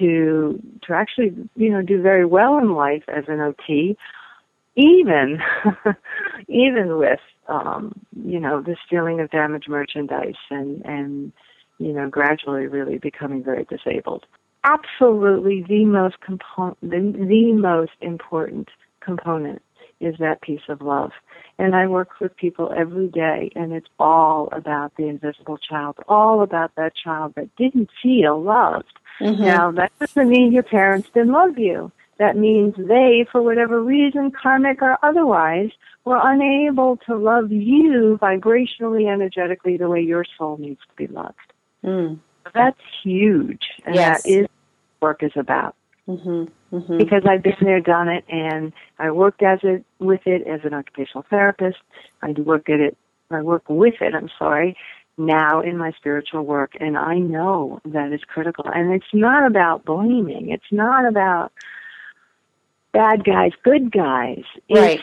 to 0.00 0.60
to 0.82 0.92
actually 0.92 1.32
you 1.54 1.70
know 1.70 1.82
do 1.82 2.02
very 2.02 2.26
well 2.26 2.58
in 2.58 2.74
life 2.74 3.04
as 3.06 3.24
an 3.28 3.38
OT, 3.38 3.96
even 4.80 5.38
even 6.48 6.96
with 6.98 7.20
um, 7.48 7.92
you 8.24 8.40
know 8.40 8.62
this 8.62 8.78
feeling 8.88 9.20
of 9.20 9.30
damaged 9.30 9.68
merchandise 9.68 10.34
and 10.50 10.84
and 10.84 11.32
you 11.78 11.92
know 11.92 12.08
gradually 12.08 12.66
really 12.66 12.98
becoming 12.98 13.42
very 13.42 13.64
disabled. 13.64 14.26
Absolutely, 14.64 15.64
the 15.66 15.84
most 15.84 16.20
component, 16.20 16.80
the, 16.82 17.26
the 17.26 17.52
most 17.52 17.92
important 18.00 18.68
component 19.00 19.62
is 20.00 20.14
that 20.18 20.40
piece 20.40 20.60
of 20.68 20.80
love. 20.80 21.12
And 21.58 21.74
I 21.74 21.86
work 21.86 22.20
with 22.20 22.34
people 22.36 22.72
every 22.76 23.08
day, 23.08 23.50
and 23.54 23.72
it's 23.72 23.88
all 23.98 24.48
about 24.52 24.92
the 24.96 25.08
invisible 25.08 25.58
child, 25.58 25.96
all 26.08 26.42
about 26.42 26.74
that 26.76 26.92
child 26.96 27.34
that 27.36 27.54
didn't 27.56 27.90
feel 28.02 28.42
loved. 28.42 28.92
Mm-hmm. 29.20 29.42
Now, 29.42 29.70
that 29.72 29.92
doesn't 29.98 30.28
mean 30.28 30.52
your 30.52 30.62
parents 30.62 31.08
didn't 31.12 31.32
love 31.32 31.58
you. 31.58 31.92
That 32.20 32.36
means 32.36 32.74
they, 32.76 33.26
for 33.32 33.40
whatever 33.40 33.82
reason, 33.82 34.30
karmic 34.30 34.82
or 34.82 34.98
otherwise, 35.02 35.70
were 36.04 36.20
unable 36.22 36.98
to 37.06 37.16
love 37.16 37.50
you 37.50 38.18
vibrationally, 38.20 39.10
energetically, 39.10 39.78
the 39.78 39.88
way 39.88 40.02
your 40.02 40.26
soul 40.36 40.58
needs 40.58 40.80
to 40.86 40.94
be 40.96 41.06
loved. 41.06 41.38
Mm. 41.82 42.18
That's 42.54 42.78
huge, 43.02 43.62
and 43.86 43.94
yes. 43.94 44.22
that 44.22 44.30
is 44.30 44.46
what 44.98 45.08
work 45.08 45.22
is 45.22 45.32
about. 45.34 45.74
Mm-hmm. 46.06 46.76
Mm-hmm. 46.76 46.98
Because 46.98 47.22
I've 47.26 47.42
been 47.42 47.56
there, 47.62 47.80
done 47.80 48.08
it, 48.08 48.24
and 48.28 48.74
I 48.98 49.12
worked 49.12 49.42
as 49.42 49.60
it 49.62 49.86
with 49.98 50.20
it 50.26 50.46
as 50.46 50.60
an 50.64 50.74
occupational 50.74 51.24
therapist. 51.30 51.78
I 52.20 52.32
work 52.32 52.68
at 52.68 52.80
it. 52.80 52.98
I 53.30 53.40
work 53.40 53.62
with 53.70 53.94
it. 54.02 54.14
I'm 54.14 54.28
sorry. 54.38 54.76
Now 55.16 55.62
in 55.62 55.78
my 55.78 55.92
spiritual 55.92 56.42
work, 56.42 56.72
and 56.80 56.98
I 56.98 57.16
know 57.16 57.80
that 57.86 58.12
is 58.12 58.20
critical. 58.24 58.66
And 58.68 58.92
it's 58.92 59.14
not 59.14 59.46
about 59.46 59.86
blaming. 59.86 60.50
It's 60.50 60.70
not 60.70 61.06
about 61.06 61.52
bad 62.92 63.24
guys, 63.24 63.52
good 63.62 63.90
guys. 63.92 64.42
Right. 64.70 65.00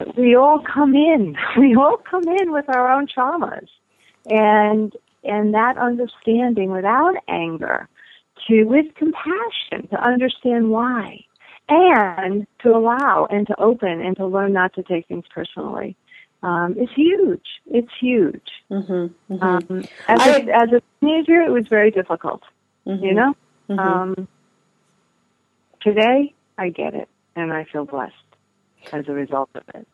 It's, 0.00 0.16
we 0.16 0.34
all 0.34 0.60
come 0.60 0.94
in. 0.94 1.36
We 1.58 1.74
all 1.74 1.98
come 1.98 2.24
in 2.24 2.52
with 2.52 2.66
our 2.68 2.90
own 2.90 3.06
traumas, 3.06 3.68
and 4.26 4.94
and 5.24 5.54
that 5.54 5.76
understanding 5.76 6.70
without 6.70 7.14
anger 7.28 7.88
to, 8.48 8.64
with 8.64 8.86
compassion, 8.94 9.88
to 9.90 10.02
understand 10.02 10.70
why, 10.70 11.24
and 11.68 12.46
to 12.62 12.70
allow 12.70 13.26
and 13.30 13.46
to 13.46 13.60
open 13.60 14.00
and 14.00 14.16
to 14.16 14.26
learn 14.26 14.52
not 14.52 14.74
to 14.74 14.82
take 14.82 15.06
things 15.08 15.24
personally. 15.32 15.96
Um, 16.42 16.74
is 16.78 16.88
huge. 16.96 17.44
It's 17.66 17.90
huge. 18.00 18.48
Mm-hmm, 18.70 19.34
mm-hmm. 19.34 19.42
Um, 19.42 19.84
as, 20.08 20.20
I, 20.20 20.38
a, 20.38 20.62
as 20.62 20.72
a 20.72 20.82
teenager, 20.98 21.42
it 21.42 21.50
was 21.50 21.66
very 21.68 21.90
difficult. 21.90 22.40
Mm-hmm, 22.86 23.04
you 23.04 23.12
know. 23.12 23.34
Mm-hmm. 23.68 23.78
Um, 23.78 24.28
today, 25.82 26.32
I 26.56 26.70
get 26.70 26.94
it, 26.94 27.10
and 27.36 27.52
I 27.52 27.64
feel 27.64 27.84
blessed 27.84 28.14
as 28.92 29.08
a 29.08 29.12
result 29.12 29.50
of 29.54 29.62
it. 29.74 29.86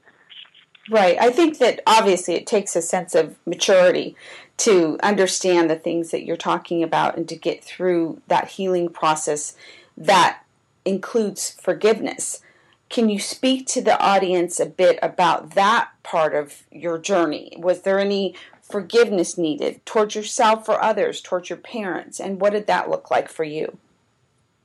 Right. 0.88 1.16
I 1.20 1.30
think 1.30 1.58
that 1.58 1.80
obviously 1.86 2.34
it 2.34 2.46
takes 2.46 2.76
a 2.76 2.82
sense 2.82 3.14
of 3.14 3.36
maturity 3.44 4.14
to 4.58 4.98
understand 5.02 5.68
the 5.68 5.76
things 5.76 6.12
that 6.12 6.24
you're 6.24 6.36
talking 6.36 6.82
about 6.82 7.16
and 7.16 7.28
to 7.28 7.36
get 7.36 7.64
through 7.64 8.22
that 8.28 8.48
healing 8.48 8.88
process 8.88 9.56
that 9.96 10.42
includes 10.84 11.50
forgiveness. 11.60 12.40
Can 12.88 13.08
you 13.08 13.18
speak 13.18 13.66
to 13.68 13.82
the 13.82 14.00
audience 14.00 14.60
a 14.60 14.66
bit 14.66 14.98
about 15.02 15.54
that 15.56 15.90
part 16.04 16.34
of 16.34 16.62
your 16.70 16.98
journey? 16.98 17.52
Was 17.58 17.82
there 17.82 17.98
any 17.98 18.36
forgiveness 18.62 19.36
needed 19.36 19.84
towards 19.84 20.14
yourself 20.14 20.68
or 20.68 20.80
others, 20.80 21.20
towards 21.20 21.50
your 21.50 21.58
parents, 21.58 22.20
and 22.20 22.40
what 22.40 22.52
did 22.52 22.68
that 22.68 22.88
look 22.88 23.10
like 23.10 23.28
for 23.28 23.44
you? 23.44 23.78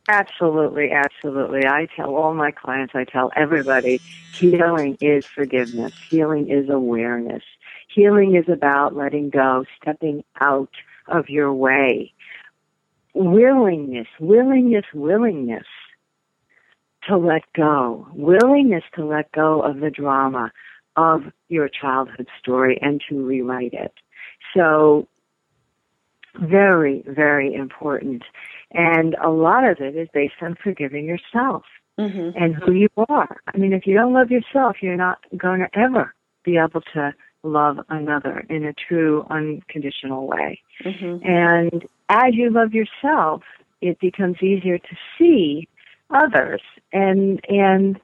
Absolutely, 0.10 0.92
absolutely. 0.92 1.66
I 1.66 1.88
tell 1.96 2.16
all 2.16 2.34
my 2.34 2.52
clients, 2.52 2.94
I 2.96 3.06
tell 3.06 3.32
everybody, 3.36 4.02
healing 4.34 4.98
is 5.00 5.26
forgiveness. 5.26 5.94
Healing 6.10 6.50
is 6.50 6.70
awareness. 6.70 7.44
Healing 7.94 8.36
is 8.36 8.50
about 8.50 8.96
letting 8.96 9.30
go, 9.30 9.66
stepping 9.82 10.24
out 10.40 10.72
of 11.08 11.30
your 11.30 11.54
way. 11.54 12.14
Willingness, 13.14 14.08
willingness, 14.20 14.86
willingness 14.94 15.66
to 17.08 17.18
let 17.18 17.44
go. 17.54 18.08
Willingness 18.14 18.84
to 18.96 19.06
let 19.06 19.32
go 19.32 19.62
of 19.62 19.80
the 19.80 19.90
drama 19.90 20.52
of 20.96 21.24
your 21.50 21.70
childhood 21.70 22.28
story 22.40 22.78
and 22.82 23.02
to 23.10 23.26
rewrite 23.26 23.74
it. 23.74 23.94
So, 24.56 25.08
very, 26.40 27.04
very 27.08 27.54
important. 27.54 28.24
And 28.72 29.16
a 29.24 29.30
lot 29.30 29.68
of 29.68 29.78
it 29.80 29.96
is 29.96 30.08
based 30.14 30.36
on 30.42 30.56
forgiving 30.62 31.06
yourself 31.06 31.64
mm-hmm. 32.00 32.38
and 32.42 32.56
who 32.56 32.72
you 32.74 32.90
are. 33.10 33.38
I 33.54 33.58
mean, 33.58 33.74
if 33.74 33.86
you 33.86 33.96
don't 33.96 34.14
love 34.14 34.32
yourself, 34.32 34.78
you're 34.82 34.96
not 34.96 35.20
going 35.38 35.60
to 35.60 35.80
ever 35.80 36.14
be 36.44 36.58
able 36.58 36.82
to 36.94 37.14
love 37.44 37.78
another 37.90 38.46
in 38.50 38.66
a 38.66 38.74
true, 38.74 39.26
unconditional 39.30 40.28
way. 40.28 40.62
Mm-hmm. 40.86 41.26
And 41.28 41.86
as 42.10 42.34
you 42.34 42.52
love 42.52 42.74
yourself, 42.74 43.44
it 43.82 44.00
becomes 44.00 44.38
easier 44.42 44.78
to 44.78 44.96
see 45.18 45.68
others 46.10 46.62
and 46.92 47.40
and 47.48 48.00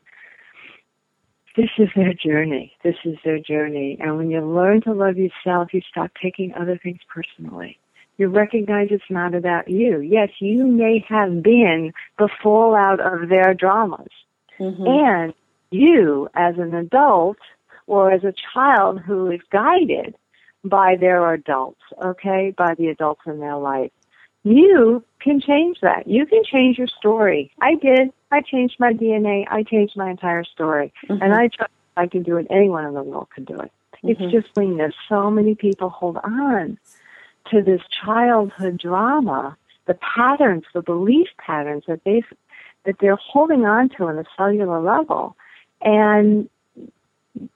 this 1.58 1.70
is 1.80 1.90
their 1.96 2.14
journey. 2.14 2.72
This 2.84 2.96
is 3.04 3.16
their 3.26 3.40
journey. 3.40 3.98
And 4.00 4.16
when 4.16 4.30
you 4.30 4.42
learn 4.42 4.82
to 4.82 4.94
love 4.94 5.18
yourself, 5.18 5.74
you 5.74 5.82
stop 5.90 6.12
taking 6.22 6.54
other 6.54 6.80
things 6.82 7.00
personally 7.12 7.80
you 8.18 8.28
recognize 8.28 8.88
it's 8.92 9.04
not 9.10 9.36
about 9.36 9.70
you. 9.70 10.00
Yes, 10.00 10.30
you 10.40 10.66
may 10.66 11.06
have 11.08 11.44
been 11.44 11.94
the 12.18 12.30
fallout 12.42 13.00
of 13.00 13.30
their 13.30 13.54
dramas. 13.54 14.08
Mm-hmm. 14.60 14.88
And 14.88 15.34
you, 15.70 16.28
as 16.34 16.58
an 16.58 16.74
adult 16.74 17.38
or 17.86 18.12
as 18.12 18.24
a 18.24 18.34
child 18.54 19.00
who 19.00 19.30
is 19.30 19.42
guided 19.52 20.16
by 20.64 20.96
their 21.00 21.32
adults, 21.32 21.82
okay, 22.04 22.54
by 22.58 22.74
the 22.76 22.88
adults 22.88 23.22
in 23.28 23.40
their 23.40 23.58
life, 23.58 23.92
you 24.44 25.04
can 25.20 25.40
change 25.40 25.78
that. 25.82 26.08
You 26.08 26.26
can 26.26 26.44
change 26.44 26.78
your 26.78 26.88
story. 26.88 27.52
I 27.62 27.76
did. 27.76 28.12
I 28.32 28.42
changed 28.42 28.78
my 28.80 28.94
DNA. 28.94 29.46
I 29.50 29.64
changed 29.64 29.96
my 29.96 30.10
entire 30.10 30.44
story. 30.44 30.92
Mm-hmm. 31.08 31.22
And 31.22 31.34
I 31.34 31.50
trust 31.50 31.72
I 31.96 32.08
can 32.08 32.24
do 32.24 32.38
it. 32.38 32.48
Anyone 32.50 32.86
in 32.86 32.94
the 32.94 33.04
world 33.04 33.28
can 33.34 33.44
do 33.44 33.56
it. 33.56 33.72
Mm-hmm. 34.04 34.10
It's 34.10 34.32
just 34.32 34.48
when 34.56 34.78
there's 34.78 34.96
so 35.10 35.30
many 35.30 35.56
people 35.56 35.90
hold 35.90 36.18
on 36.18 36.78
to 37.52 37.62
this 37.62 37.82
childhood 38.06 38.78
drama, 38.78 39.58
the 39.86 39.96
patterns, 39.96 40.64
the 40.74 40.82
belief 40.82 41.28
patterns 41.38 41.84
that 41.88 42.04
they 42.04 42.24
that 42.86 42.96
they're 43.02 43.18
holding 43.18 43.66
on 43.66 43.90
to 43.90 44.06
on 44.06 44.18
a 44.18 44.24
cellular 44.38 44.80
level, 44.82 45.36
and 45.82 46.50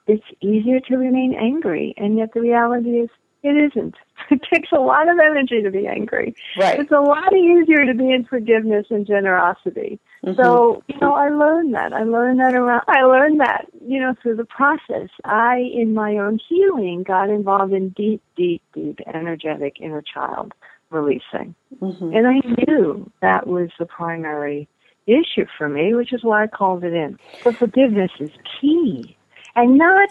it's 0.07 0.25
easier 0.41 0.79
to 0.81 0.97
remain 0.97 1.33
angry. 1.33 1.93
And 1.97 2.17
yet 2.17 2.33
the 2.33 2.41
reality 2.41 2.99
is, 2.99 3.09
it 3.43 3.71
isn't. 3.71 3.95
It 4.29 4.39
takes 4.53 4.71
a 4.71 4.79
lot 4.79 5.09
of 5.09 5.17
energy 5.19 5.61
to 5.61 5.71
be 5.71 5.87
angry. 5.87 6.35
Right. 6.55 6.79
It's 6.79 6.91
a 6.91 7.01
lot 7.01 7.33
easier 7.35 7.85
to 7.85 7.93
be 7.93 8.11
in 8.11 8.23
forgiveness 8.23 8.85
and 8.89 9.05
generosity. 9.05 9.99
Mm-hmm. 10.23 10.41
So, 10.41 10.83
you 10.87 10.97
know, 11.01 11.15
I 11.15 11.29
learned 11.29 11.73
that. 11.73 11.91
I 11.91 12.03
learned 12.03 12.39
that 12.39 12.53
around, 12.53 12.83
I 12.87 13.01
learned 13.01 13.41
that, 13.41 13.65
you 13.85 13.99
know, 13.99 14.13
through 14.21 14.37
the 14.37 14.45
process. 14.45 15.09
I, 15.25 15.57
in 15.73 15.93
my 15.95 16.17
own 16.17 16.39
healing, 16.47 17.03
got 17.03 17.29
involved 17.29 17.73
in 17.73 17.89
deep, 17.89 18.21
deep, 18.37 18.61
deep 18.73 18.99
energetic 19.11 19.77
inner 19.81 20.03
child 20.03 20.53
releasing. 20.91 21.55
Mm-hmm. 21.81 22.15
And 22.15 22.27
I 22.27 22.39
knew 22.67 23.11
that 23.21 23.47
was 23.47 23.69
the 23.79 23.85
primary 23.85 24.69
issue 25.07 25.45
for 25.57 25.67
me, 25.67 25.93
which 25.93 26.13
is 26.13 26.23
why 26.23 26.43
I 26.43 26.47
called 26.47 26.83
it 26.83 26.93
in. 26.93 27.17
But 27.43 27.55
forgiveness 27.55 28.11
is 28.19 28.31
key. 28.61 29.17
And 29.55 29.77
not 29.77 30.09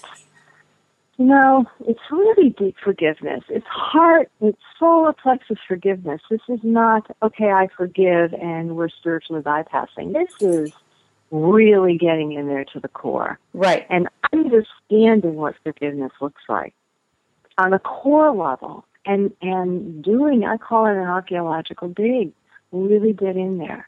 you 1.20 1.26
know, 1.26 1.66
it's 1.86 2.00
really 2.10 2.48
deep 2.48 2.76
forgiveness. 2.82 3.44
It's 3.50 3.66
heart, 3.66 4.30
it's 4.40 4.56
solar 4.78 5.12
plexus 5.12 5.58
forgiveness. 5.68 6.22
This 6.30 6.40
is 6.48 6.60
not, 6.62 7.14
okay, 7.22 7.50
I 7.50 7.68
forgive 7.76 8.32
and 8.32 8.74
we're 8.74 8.88
spiritually 8.88 9.42
bypassing. 9.42 10.14
This 10.14 10.32
is 10.40 10.72
really 11.30 11.98
getting 11.98 12.32
in 12.32 12.48
there 12.48 12.64
to 12.72 12.80
the 12.80 12.88
core. 12.88 13.38
Right. 13.52 13.86
And 13.90 14.08
understanding 14.32 15.34
what 15.34 15.56
forgiveness 15.62 16.12
looks 16.22 16.40
like 16.48 16.72
on 17.58 17.74
a 17.74 17.78
core 17.78 18.34
level 18.34 18.86
and, 19.04 19.30
and 19.42 20.02
doing, 20.02 20.46
I 20.46 20.56
call 20.56 20.86
it 20.86 20.92
an 20.92 21.06
archaeological 21.06 21.90
dig, 21.90 22.32
really 22.72 23.12
get 23.12 23.36
in 23.36 23.58
there 23.58 23.86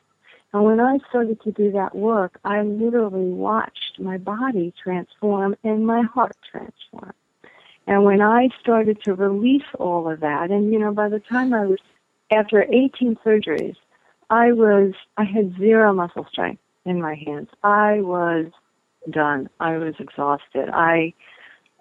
And 0.53 0.65
when 0.65 0.81
I 0.81 0.99
started 1.09 1.41
to 1.45 1.53
do 1.53 1.73
that 1.73 1.95
work, 1.95 2.39
I 2.45 2.61
literally 2.61 3.31
watched 3.31 3.99
my 3.99 4.19
body 4.19 4.75
transform 4.83 5.57
and 5.65 5.87
my 5.87 6.03
heart 6.03 6.37
transform. 6.51 7.15
And 7.87 8.05
when 8.05 8.21
I 8.21 8.49
started 8.61 9.03
to 9.05 9.15
release 9.15 9.67
all 9.79 10.11
of 10.11 10.21
that, 10.21 10.51
and 10.51 10.73
you 10.73 10.79
know, 10.79 10.93
by 10.93 11.09
the 11.09 11.21
time 11.21 11.53
I 11.53 11.67
was, 11.67 11.79
after 12.31 12.65
18 12.73 13.19
surgeries, 13.25 13.77
I 14.31 14.53
was, 14.53 14.95
I 15.17 15.25
had 15.25 15.57
zero 15.59 15.93
muscle 15.93 16.27
strength 16.31 16.63
in 16.85 17.01
my 17.01 17.15
hands. 17.15 17.49
I 17.63 18.01
was 18.01 18.47
done. 19.11 19.49
I 19.61 19.77
was 19.79 19.95
exhausted. 19.99 20.69
I, 20.73 21.13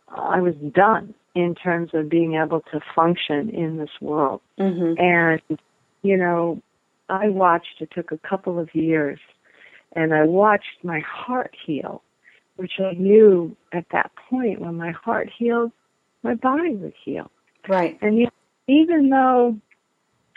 I 0.09 0.41
was 0.41 0.55
done 0.73 1.13
in 1.35 1.55
terms 1.55 1.91
of 1.93 2.09
being 2.09 2.35
able 2.35 2.61
to 2.71 2.81
function 2.95 3.49
in 3.49 3.77
this 3.77 3.89
world. 4.01 4.41
Mm-hmm. 4.59 4.99
And, 4.99 5.59
you 6.01 6.17
know, 6.17 6.61
I 7.09 7.29
watched, 7.29 7.79
it 7.79 7.89
took 7.91 8.11
a 8.11 8.17
couple 8.17 8.59
of 8.59 8.73
years, 8.73 9.19
and 9.95 10.13
I 10.13 10.23
watched 10.23 10.83
my 10.83 11.01
heart 11.01 11.55
heal, 11.65 12.01
which 12.55 12.73
I 12.79 12.93
knew 12.93 13.55
at 13.71 13.85
that 13.91 14.11
point 14.29 14.59
when 14.59 14.75
my 14.75 14.91
heart 14.91 15.29
healed, 15.37 15.71
my 16.23 16.35
body 16.35 16.75
would 16.75 16.93
heal. 17.03 17.31
Right. 17.67 17.97
And 18.01 18.17
you, 18.17 18.27
even 18.67 19.09
though 19.09 19.59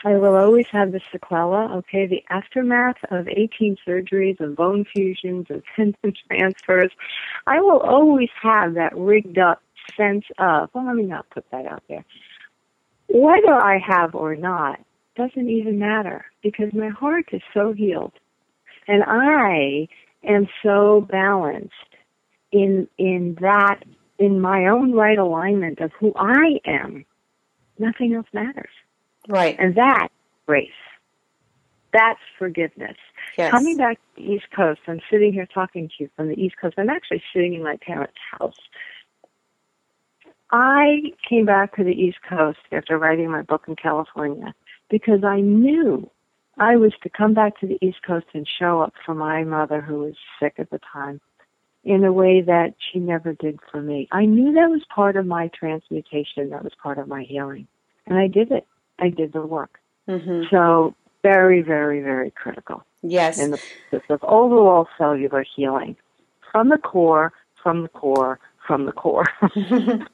I 0.03 0.15
will 0.15 0.35
always 0.35 0.67
have 0.71 0.91
the 0.91 1.01
sequela, 1.11 1.71
okay, 1.77 2.05
the 2.05 2.23
aftermath 2.29 2.97
of 3.09 3.27
18 3.27 3.77
surgeries, 3.87 4.39
and 4.39 4.55
bone 4.55 4.85
fusions, 4.93 5.47
and 5.49 5.63
tendon 5.75 6.13
transfers, 6.27 6.91
I 7.47 7.59
will 7.59 7.79
always 7.79 8.29
have 8.41 8.75
that 8.75 8.95
rigged 8.95 9.37
up 9.37 9.61
sense 9.97 10.25
of, 10.37 10.69
well, 10.73 10.85
let 10.85 10.95
me 10.95 11.03
not 11.03 11.29
put 11.29 11.45
that 11.51 11.65
out 11.65 11.83
there. 11.87 12.05
Whether 13.07 13.53
I 13.53 13.79
have 13.79 14.15
or 14.15 14.35
not 14.35 14.79
doesn't 15.15 15.49
even 15.49 15.79
matter 15.79 16.25
because 16.43 16.73
my 16.73 16.89
heart 16.89 17.25
is 17.31 17.41
so 17.53 17.71
healed 17.71 18.13
and 18.87 19.03
I 19.07 19.87
am 20.23 20.47
so 20.63 21.01
balanced 21.09 21.73
in, 22.51 22.87
in 22.97 23.37
that 23.41 23.81
in 24.19 24.39
my 24.39 24.67
own 24.67 24.93
right 24.93 25.17
alignment 25.17 25.79
of 25.79 25.91
who 25.99 26.13
I 26.15 26.59
am, 26.65 27.05
nothing 27.77 28.13
else 28.13 28.27
matters. 28.33 28.69
Right. 29.27 29.55
And 29.59 29.75
that's 29.75 30.13
grace. 30.45 30.69
That's 31.91 32.19
forgiveness. 32.37 32.97
Yes. 33.37 33.51
Coming 33.51 33.77
back 33.77 33.95
to 33.97 34.21
the 34.21 34.33
East 34.33 34.45
Coast, 34.55 34.81
I'm 34.87 34.99
sitting 35.09 35.31
here 35.31 35.47
talking 35.51 35.87
to 35.87 35.93
you 35.99 36.09
from 36.15 36.27
the 36.27 36.39
East 36.39 36.55
Coast. 36.59 36.75
I'm 36.77 36.89
actually 36.89 37.23
sitting 37.33 37.53
in 37.53 37.63
my 37.63 37.77
parents' 37.77 38.13
house. 38.37 38.57
I 40.51 41.13
came 41.27 41.45
back 41.45 41.75
to 41.77 41.83
the 41.83 41.91
East 41.91 42.17
Coast 42.27 42.59
after 42.71 42.97
writing 42.97 43.31
my 43.31 43.41
book 43.41 43.63
in 43.67 43.75
California 43.75 44.53
because 44.89 45.23
I 45.23 45.39
knew 45.39 46.09
I 46.57 46.75
was 46.75 46.93
to 47.03 47.09
come 47.09 47.33
back 47.33 47.59
to 47.59 47.67
the 47.67 47.77
East 47.81 48.03
Coast 48.05 48.27
and 48.33 48.47
show 48.47 48.81
up 48.81 48.93
for 49.05 49.13
my 49.13 49.43
mother 49.43 49.81
who 49.81 49.99
was 49.99 50.15
sick 50.39 50.55
at 50.57 50.69
the 50.69 50.79
time 50.93 51.19
in 51.85 52.03
a 52.03 52.11
way 52.11 52.41
that 52.41 52.73
she 52.91 52.99
never 52.99 53.33
did 53.33 53.59
for 53.71 53.81
me. 53.81 54.07
I 54.11 54.25
knew 54.25 54.53
that 54.53 54.69
was 54.69 54.81
part 54.93 55.15
of 55.15 55.25
my 55.25 55.49
transmutation, 55.49 56.49
that 56.49 56.63
was 56.63 56.73
part 56.81 56.97
of 56.97 57.07
my 57.07 57.23
healing. 57.23 57.67
And 58.07 58.17
I 58.17 58.27
did 58.27 58.51
it. 58.51 58.65
I 58.99 59.09
did 59.09 59.33
the 59.33 59.45
work. 59.45 59.79
Mm-hmm. 60.09 60.43
So 60.49 60.95
very, 61.21 61.61
very, 61.61 62.01
very 62.01 62.31
critical 62.31 62.83
Yes. 63.01 63.39
in 63.39 63.51
the 63.51 63.61
process 63.89 64.05
of 64.09 64.23
overall 64.23 64.87
cellular 64.97 65.45
healing 65.55 65.95
from 66.51 66.69
the 66.69 66.77
core, 66.77 67.33
from 67.61 67.83
the 67.83 67.89
core, 67.89 68.39
from 68.65 68.85
the 68.85 68.91
core. 68.91 69.25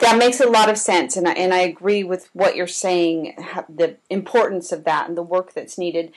that 0.00 0.18
makes 0.18 0.40
a 0.40 0.48
lot 0.48 0.68
of 0.68 0.78
sense, 0.78 1.16
and 1.16 1.28
I, 1.28 1.32
and 1.32 1.54
I 1.54 1.58
agree 1.58 2.02
with 2.02 2.30
what 2.32 2.56
you're 2.56 2.66
saying, 2.66 3.34
the 3.68 3.96
importance 4.10 4.72
of 4.72 4.84
that 4.84 5.08
and 5.08 5.16
the 5.16 5.22
work 5.22 5.52
that's 5.52 5.78
needed. 5.78 6.12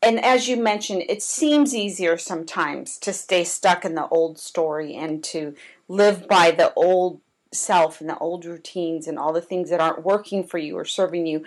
And 0.00 0.24
as 0.24 0.48
you 0.48 0.56
mentioned, 0.56 1.04
it 1.08 1.22
seems 1.22 1.74
easier 1.74 2.16
sometimes 2.16 2.98
to 2.98 3.12
stay 3.12 3.44
stuck 3.44 3.84
in 3.84 3.94
the 3.94 4.08
old 4.08 4.38
story 4.38 4.94
and 4.94 5.24
to 5.24 5.54
live 5.88 6.28
by 6.28 6.50
the 6.52 6.72
old 6.74 7.20
self 7.52 8.00
and 8.00 8.08
the 8.08 8.18
old 8.18 8.44
routines 8.44 9.08
and 9.08 9.18
all 9.18 9.32
the 9.32 9.40
things 9.40 9.70
that 9.70 9.80
aren't 9.80 10.04
working 10.04 10.44
for 10.44 10.58
you 10.58 10.76
or 10.76 10.84
serving 10.84 11.26
you. 11.26 11.44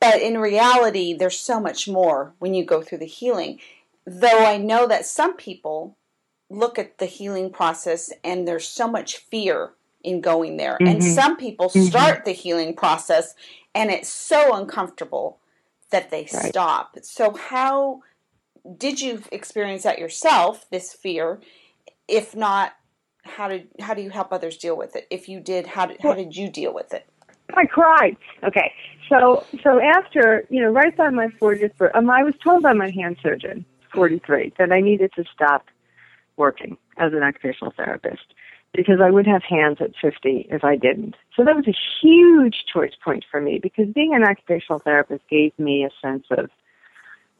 But 0.00 0.20
in 0.20 0.38
reality, 0.38 1.14
there's 1.14 1.38
so 1.38 1.58
much 1.58 1.88
more 1.88 2.34
when 2.38 2.54
you 2.54 2.64
go 2.64 2.82
through 2.82 2.98
the 2.98 3.06
healing. 3.06 3.58
Though 4.06 4.44
I 4.44 4.58
know 4.58 4.86
that 4.86 5.06
some 5.06 5.36
people 5.36 5.96
look 6.48 6.78
at 6.78 6.98
the 6.98 7.06
healing 7.06 7.50
process 7.50 8.12
and 8.22 8.46
there's 8.46 8.68
so 8.68 8.86
much 8.86 9.16
fear 9.16 9.72
in 10.04 10.20
going 10.20 10.56
there. 10.56 10.74
Mm-hmm. 10.74 10.86
And 10.86 11.04
some 11.04 11.36
people 11.36 11.68
start 11.68 12.24
the 12.24 12.32
healing 12.32 12.74
process 12.74 13.34
and 13.74 13.90
it's 13.90 14.08
so 14.08 14.54
uncomfortable 14.54 15.38
that 15.90 16.10
they 16.10 16.28
Right. 16.32 16.50
stop. 16.50 16.96
So, 17.02 17.34
how 17.34 18.00
did 18.76 19.00
you 19.00 19.22
experience 19.30 19.84
that 19.84 19.98
yourself, 19.98 20.68
this 20.70 20.92
fear? 20.92 21.40
If 22.08 22.34
not, 22.34 22.74
how 23.24 23.48
did 23.48 23.68
how 23.80 23.94
do 23.94 24.02
you 24.02 24.10
help 24.10 24.32
others 24.32 24.56
deal 24.56 24.76
with 24.76 24.96
it? 24.96 25.06
If 25.10 25.28
you 25.28 25.40
did, 25.40 25.66
how 25.66 25.86
did, 25.86 26.00
how 26.00 26.14
did 26.14 26.36
you 26.36 26.50
deal 26.50 26.72
with 26.72 26.94
it? 26.94 27.08
I 27.54 27.66
cried. 27.66 28.16
Okay, 28.44 28.72
so 29.08 29.44
so 29.62 29.80
after 29.80 30.46
you 30.50 30.62
know, 30.62 30.70
right 30.70 30.96
by 30.96 31.10
my 31.10 31.28
40th 31.40 31.76
birthday, 31.76 31.98
um, 31.98 32.10
I 32.10 32.22
was 32.22 32.34
told 32.42 32.62
by 32.62 32.72
my 32.72 32.90
hand 32.90 33.16
surgeon, 33.22 33.64
43, 33.92 34.54
that 34.58 34.72
I 34.72 34.80
needed 34.80 35.12
to 35.16 35.24
stop 35.32 35.66
working 36.36 36.76
as 36.98 37.12
an 37.12 37.22
occupational 37.22 37.72
therapist 37.76 38.34
because 38.76 39.00
I 39.02 39.10
would 39.10 39.26
have 39.26 39.42
hands 39.42 39.78
at 39.80 39.92
50 40.00 40.48
if 40.50 40.62
I 40.64 40.76
didn't. 40.76 41.16
So 41.34 41.44
that 41.44 41.56
was 41.56 41.66
a 41.66 41.74
huge 42.02 42.64
choice 42.72 42.92
point 43.02 43.24
for 43.30 43.40
me 43.40 43.58
because 43.62 43.86
being 43.94 44.14
an 44.14 44.22
occupational 44.24 44.78
therapist 44.80 45.22
gave 45.28 45.58
me 45.58 45.84
a 45.84 45.90
sense 46.06 46.26
of 46.30 46.50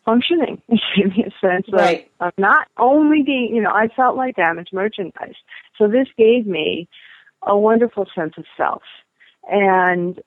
functioning. 0.05 0.63
It 0.69 0.81
gave 0.97 1.17
me 1.17 1.25
a 1.25 1.47
sense 1.47 1.67
Right. 1.73 2.11
of, 2.21 2.29
of 2.29 2.33
not 2.39 2.69
only 2.79 3.23
being, 3.23 3.55
you 3.55 3.63
know, 3.63 3.71
I 3.71 3.89
felt 3.95 4.17
like 4.17 4.37
damaged 4.37 4.73
merchandise. 4.73 5.35
So 5.79 5.89
this 5.89 6.09
gave 6.17 6.47
me 6.47 6.89
a 7.43 7.57
wonderful 7.57 8.07
sense 8.15 8.35
of 8.39 8.45
self. 8.57 8.83
And 9.49 10.21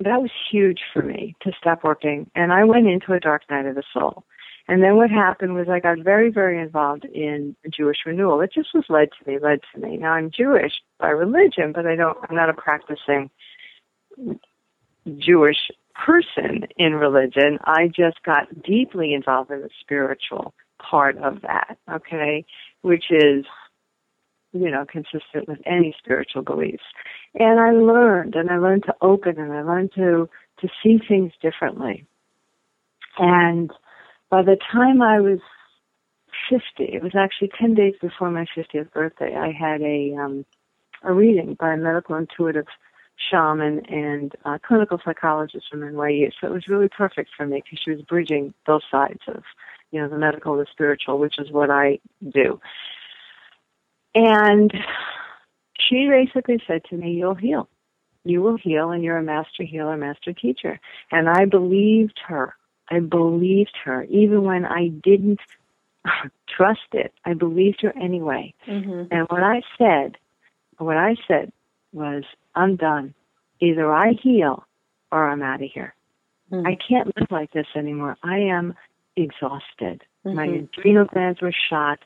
that 0.00 0.20
was 0.20 0.30
huge 0.50 0.80
for 0.92 1.02
me 1.02 1.34
to 1.42 1.52
stop 1.58 1.84
working. 1.84 2.30
And 2.34 2.52
I 2.52 2.64
went 2.64 2.88
into 2.88 3.12
a 3.12 3.20
dark 3.20 3.42
night 3.50 3.66
of 3.66 3.74
the 3.74 3.82
soul. 3.92 4.24
And 4.66 4.82
then 4.82 4.96
what 4.96 5.10
happened 5.10 5.54
was 5.54 5.68
I 5.68 5.80
got 5.80 5.98
very, 5.98 6.30
very 6.30 6.60
involved 6.60 7.04
in 7.04 7.54
Jewish 7.70 7.98
renewal. 8.06 8.40
It 8.40 8.52
just 8.52 8.72
was 8.72 8.84
led 8.88 9.10
to 9.18 9.30
me, 9.30 9.38
led 9.38 9.60
to 9.74 9.80
me. 9.80 9.98
Now 9.98 10.12
I'm 10.12 10.30
Jewish 10.30 10.72
by 10.98 11.10
religion, 11.10 11.72
but 11.74 11.86
I 11.86 11.96
don't, 11.96 12.16
I'm 12.28 12.34
not 12.34 12.48
a 12.48 12.54
practicing 12.54 13.30
Jewish 15.18 15.70
person 15.94 16.66
in 16.76 16.94
religion. 16.94 17.58
I 17.64 17.88
just 17.88 18.22
got 18.24 18.62
deeply 18.62 19.12
involved 19.12 19.50
in 19.50 19.60
the 19.60 19.70
spiritual 19.80 20.54
part 20.78 21.18
of 21.18 21.42
that, 21.42 21.76
okay, 21.92 22.46
which 22.80 23.04
is, 23.10 23.44
you 24.52 24.70
know, 24.70 24.86
consistent 24.90 25.46
with 25.46 25.58
any 25.66 25.94
spiritual 25.98 26.42
beliefs. 26.42 26.84
And 27.34 27.60
I 27.60 27.72
learned, 27.72 28.34
and 28.34 28.50
I 28.50 28.56
learned 28.56 28.84
to 28.84 28.94
open, 29.02 29.38
and 29.38 29.52
I 29.52 29.62
learned 29.62 29.92
to, 29.96 30.28
to 30.60 30.68
see 30.82 30.98
things 31.06 31.32
differently. 31.42 32.06
And 33.18 33.70
by 34.34 34.42
the 34.42 34.56
time 34.72 35.00
I 35.00 35.20
was 35.20 35.38
50, 36.50 36.64
it 36.78 37.04
was 37.04 37.12
actually 37.14 37.52
10 37.56 37.74
days 37.74 37.94
before 38.02 38.32
my 38.32 38.46
50th 38.56 38.90
birthday, 38.90 39.36
I 39.36 39.52
had 39.52 39.80
a, 39.80 40.12
um, 40.20 40.44
a 41.04 41.12
reading 41.12 41.54
by 41.54 41.74
a 41.74 41.76
medical 41.76 42.16
intuitive 42.16 42.66
shaman 43.30 43.86
and 43.86 44.32
uh, 44.44 44.58
clinical 44.66 44.98
psychologist 45.04 45.66
from 45.70 45.82
NYU. 45.82 46.32
So 46.40 46.48
it 46.48 46.52
was 46.52 46.66
really 46.66 46.88
perfect 46.88 47.30
for 47.36 47.46
me 47.46 47.62
because 47.62 47.78
she 47.84 47.92
was 47.92 48.02
bridging 48.02 48.52
both 48.66 48.82
sides 48.90 49.20
of, 49.28 49.44
you 49.92 50.00
know, 50.00 50.08
the 50.08 50.18
medical 50.18 50.54
and 50.54 50.62
the 50.62 50.70
spiritual, 50.72 51.20
which 51.20 51.38
is 51.38 51.52
what 51.52 51.70
I 51.70 52.00
do. 52.28 52.60
And 54.16 54.72
she 55.78 56.08
basically 56.10 56.60
said 56.66 56.82
to 56.90 56.96
me, 56.96 57.12
you'll 57.12 57.36
heal. 57.36 57.68
You 58.24 58.42
will 58.42 58.56
heal 58.56 58.90
and 58.90 59.04
you're 59.04 59.18
a 59.18 59.22
master 59.22 59.62
healer, 59.62 59.96
master 59.96 60.32
teacher. 60.32 60.80
And 61.12 61.28
I 61.28 61.44
believed 61.44 62.18
her. 62.26 62.56
I 62.90 63.00
believed 63.00 63.74
her 63.84 64.04
even 64.04 64.42
when 64.42 64.64
I 64.64 64.88
didn't 64.88 65.40
trust 66.48 66.80
it. 66.92 67.12
I 67.24 67.34
believed 67.34 67.80
her 67.82 67.92
anyway. 68.00 68.54
Mm-hmm. 68.66 69.12
And 69.12 69.26
what 69.28 69.42
I 69.42 69.62
said, 69.78 70.16
what 70.78 70.96
I 70.96 71.16
said 71.26 71.52
was, 71.92 72.24
I'm 72.54 72.76
done. 72.76 73.14
Either 73.60 73.92
I 73.92 74.12
heal 74.12 74.64
or 75.10 75.28
I'm 75.30 75.42
out 75.42 75.62
of 75.62 75.70
here. 75.72 75.94
Mhm. 76.52 76.66
I 76.66 76.76
can't 76.76 77.06
live 77.16 77.30
like 77.30 77.52
this 77.52 77.66
anymore. 77.74 78.16
I 78.22 78.38
am 78.38 78.74
exhausted. 79.16 80.02
My 80.24 80.46
Mhm. 80.48 80.64
adrenal 80.64 81.04
glands 81.06 81.40
were 81.40 81.52
shot. 81.52 81.98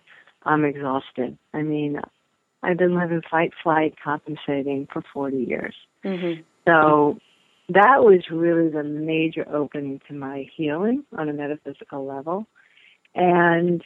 I'm 0.44 0.64
exhausted. 0.64 1.36
I 1.54 1.62
mean, 1.62 2.00
I've 2.62 2.76
been 2.76 2.94
living 2.94 3.22
fight, 3.22 3.52
flight, 3.62 3.94
compensating 4.02 4.86
for 4.86 5.02
40 5.12 5.38
years. 5.38 5.74
Mm-hmm. 6.04 6.42
So 6.66 7.18
that 7.70 8.04
was 8.04 8.22
really 8.30 8.70
the 8.70 8.84
major 8.84 9.46
opening 9.54 10.00
to 10.08 10.14
my 10.14 10.46
healing 10.56 11.04
on 11.18 11.28
a 11.28 11.32
metaphysical 11.34 12.06
level. 12.06 12.46
And, 13.14 13.82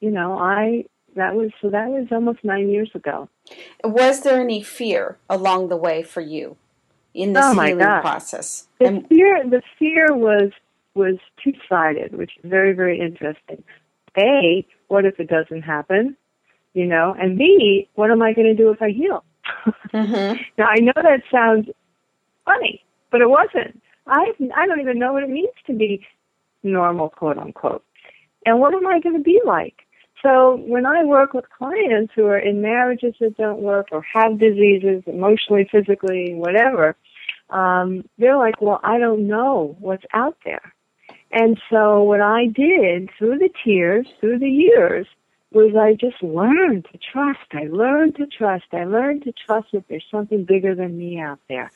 you 0.00 0.10
know, 0.10 0.38
I, 0.38 0.86
that 1.16 1.34
was, 1.34 1.50
so 1.62 1.70
that 1.70 1.88
was 1.88 2.08
almost 2.12 2.40
nine 2.44 2.70
years 2.70 2.90
ago. 2.94 3.28
Was 3.84 4.22
there 4.22 4.40
any 4.40 4.62
fear 4.62 5.18
along 5.30 5.68
the 5.68 5.76
way 5.76 6.02
for 6.02 6.20
you 6.22 6.56
in 7.14 7.34
this 7.34 7.52
Oh, 7.52 7.54
healing 7.54 7.74
God. 7.78 7.96
process? 7.96 8.68
The 8.80 8.90
And 8.90 9.08
fear, 9.08 9.44
the 9.48 9.62
fear 9.78 10.08
was 10.14 10.50
was 10.94 11.16
two 11.44 11.52
sided, 11.68 12.16
which 12.16 12.32
is 12.42 12.50
very, 12.50 12.72
very 12.74 13.00
interesting. 13.00 13.64
A, 14.18 14.66
what 14.88 15.04
if 15.06 15.20
it 15.20 15.28
doesn't 15.28 15.62
happen? 15.62 16.16
You 16.74 16.86
know, 16.86 17.14
and 17.18 17.38
B, 17.38 17.88
what 17.94 18.10
am 18.10 18.22
I 18.22 18.32
going 18.34 18.48
to 18.48 18.54
do 18.54 18.70
if 18.70 18.82
I 18.82 18.90
heal? 18.90 19.24
Mm-hmm. 19.94 20.42
now 20.58 20.66
I 20.66 20.80
know 20.80 20.92
that 20.96 21.22
sounds 21.32 21.68
funny, 22.44 22.81
but 23.12 23.20
it 23.20 23.30
wasn't. 23.30 23.80
I 24.08 24.32
I 24.56 24.66
don't 24.66 24.80
even 24.80 24.98
know 24.98 25.12
what 25.12 25.22
it 25.22 25.30
means 25.30 25.54
to 25.66 25.72
be 25.72 26.04
normal, 26.64 27.10
quote 27.10 27.38
unquote. 27.38 27.84
And 28.44 28.58
what 28.58 28.74
am 28.74 28.86
I 28.86 28.98
going 28.98 29.16
to 29.16 29.22
be 29.22 29.40
like? 29.44 29.86
So 30.22 30.56
when 30.66 30.86
I 30.86 31.04
work 31.04 31.34
with 31.34 31.44
clients 31.56 32.12
who 32.14 32.26
are 32.26 32.38
in 32.38 32.62
marriages 32.62 33.14
that 33.20 33.36
don't 33.36 33.60
work 33.60 33.88
or 33.92 34.04
have 34.14 34.38
diseases, 34.38 35.02
emotionally, 35.06 35.68
physically, 35.70 36.34
whatever, 36.34 36.96
um, 37.50 38.04
they're 38.18 38.36
like, 38.36 38.60
well, 38.60 38.80
I 38.82 38.98
don't 38.98 39.26
know 39.26 39.76
what's 39.80 40.04
out 40.12 40.36
there. 40.44 40.72
And 41.32 41.60
so 41.70 42.02
what 42.02 42.20
I 42.20 42.46
did 42.46 43.10
through 43.18 43.38
the 43.38 43.50
tears, 43.64 44.06
through 44.20 44.38
the 44.38 44.50
years, 44.50 45.06
was 45.50 45.74
I 45.76 45.94
just 45.94 46.22
learned 46.22 46.86
to 46.92 46.98
trust. 46.98 47.40
I 47.52 47.64
learned 47.64 48.16
to 48.16 48.26
trust. 48.26 48.64
I 48.72 48.84
learned 48.84 49.24
to 49.24 49.32
trust 49.32 49.68
that 49.72 49.84
there's 49.88 50.06
something 50.10 50.44
bigger 50.44 50.74
than 50.74 50.96
me 50.96 51.18
out 51.18 51.40
there. 51.48 51.70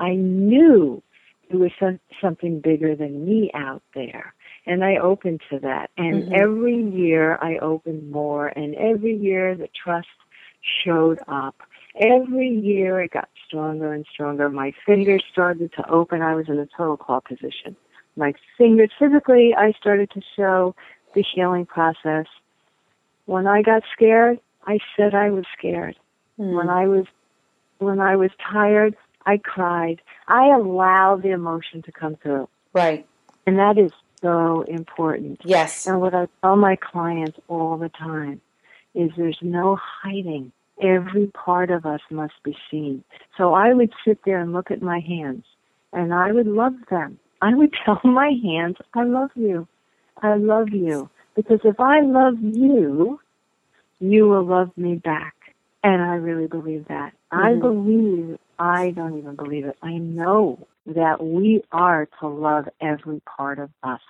I 0.00 0.14
knew 0.14 1.02
there 1.50 1.60
was 1.60 1.72
some, 1.78 2.00
something 2.20 2.60
bigger 2.60 2.96
than 2.96 3.26
me 3.26 3.50
out 3.54 3.82
there. 3.94 4.34
And 4.66 4.84
I 4.84 4.96
opened 4.96 5.40
to 5.50 5.58
that. 5.60 5.90
And 5.96 6.24
mm-hmm. 6.24 6.34
every 6.34 6.82
year 6.82 7.38
I 7.42 7.58
opened 7.58 8.10
more. 8.10 8.48
And 8.48 8.74
every 8.76 9.16
year 9.16 9.54
the 9.54 9.68
trust 9.84 10.08
showed 10.84 11.18
up. 11.28 11.56
Every 12.00 12.48
year 12.48 13.00
it 13.02 13.10
got 13.12 13.28
stronger 13.46 13.92
and 13.92 14.06
stronger. 14.12 14.48
My 14.48 14.72
fingers 14.86 15.24
started 15.30 15.72
to 15.76 15.90
open. 15.90 16.22
I 16.22 16.34
was 16.34 16.48
in 16.48 16.58
a 16.58 16.66
total 16.76 16.96
claw 16.96 17.20
position. 17.20 17.76
My 18.16 18.32
fingers, 18.56 18.90
physically, 18.98 19.54
I 19.56 19.72
started 19.72 20.10
to 20.12 20.20
show 20.36 20.74
the 21.14 21.24
healing 21.34 21.66
process. 21.66 22.26
When 23.26 23.46
I 23.46 23.62
got 23.62 23.82
scared, 23.92 24.38
I 24.66 24.78
said 24.96 25.14
I 25.14 25.30
was 25.30 25.44
scared. 25.56 25.96
Mm. 26.38 26.56
When 26.56 26.68
I 26.68 26.86
was, 26.86 27.06
when 27.78 28.00
I 28.00 28.16
was 28.16 28.30
tired, 28.52 28.96
I 29.26 29.38
cried. 29.38 30.00
I 30.28 30.46
allowed 30.48 31.22
the 31.22 31.30
emotion 31.30 31.82
to 31.82 31.92
come 31.92 32.16
through. 32.16 32.48
Right. 32.72 33.06
And 33.46 33.58
that 33.58 33.78
is 33.78 33.92
so 34.22 34.62
important. 34.62 35.40
Yes. 35.44 35.86
And 35.86 36.00
what 36.00 36.14
I 36.14 36.28
tell 36.42 36.56
my 36.56 36.76
clients 36.76 37.38
all 37.48 37.76
the 37.76 37.88
time 37.88 38.40
is 38.94 39.10
there's 39.16 39.38
no 39.42 39.78
hiding. 39.80 40.52
Every 40.82 41.26
part 41.26 41.70
of 41.70 41.84
us 41.84 42.00
must 42.10 42.34
be 42.42 42.56
seen. 42.70 43.04
So 43.36 43.54
I 43.54 43.74
would 43.74 43.92
sit 44.04 44.20
there 44.24 44.40
and 44.40 44.52
look 44.52 44.70
at 44.70 44.82
my 44.82 45.00
hands 45.00 45.44
and 45.92 46.14
I 46.14 46.32
would 46.32 46.46
love 46.46 46.74
them. 46.90 47.18
I 47.42 47.54
would 47.54 47.74
tell 47.84 48.00
my 48.04 48.32
hands, 48.42 48.76
I 48.94 49.04
love 49.04 49.30
you. 49.34 49.66
I 50.22 50.36
love 50.36 50.70
you. 50.70 51.08
Because 51.34 51.60
if 51.64 51.80
I 51.80 52.00
love 52.00 52.34
you, 52.40 53.20
you 54.00 54.28
will 54.28 54.44
love 54.44 54.70
me 54.76 54.96
back. 54.96 55.34
And 55.82 56.02
I 56.02 56.14
really 56.16 56.46
believe 56.46 56.86
that. 56.88 57.12
Mm-hmm. 57.32 57.38
I 57.38 57.54
believe, 57.54 58.38
I 58.60 58.90
don't 58.90 59.18
even 59.18 59.36
believe 59.36 59.64
it. 59.64 59.76
I 59.82 59.96
know 59.96 60.68
that 60.84 61.24
we 61.24 61.62
are 61.72 62.06
to 62.20 62.28
love 62.28 62.68
every 62.80 63.20
part 63.20 63.58
of 63.58 63.70
us. 63.82 64.02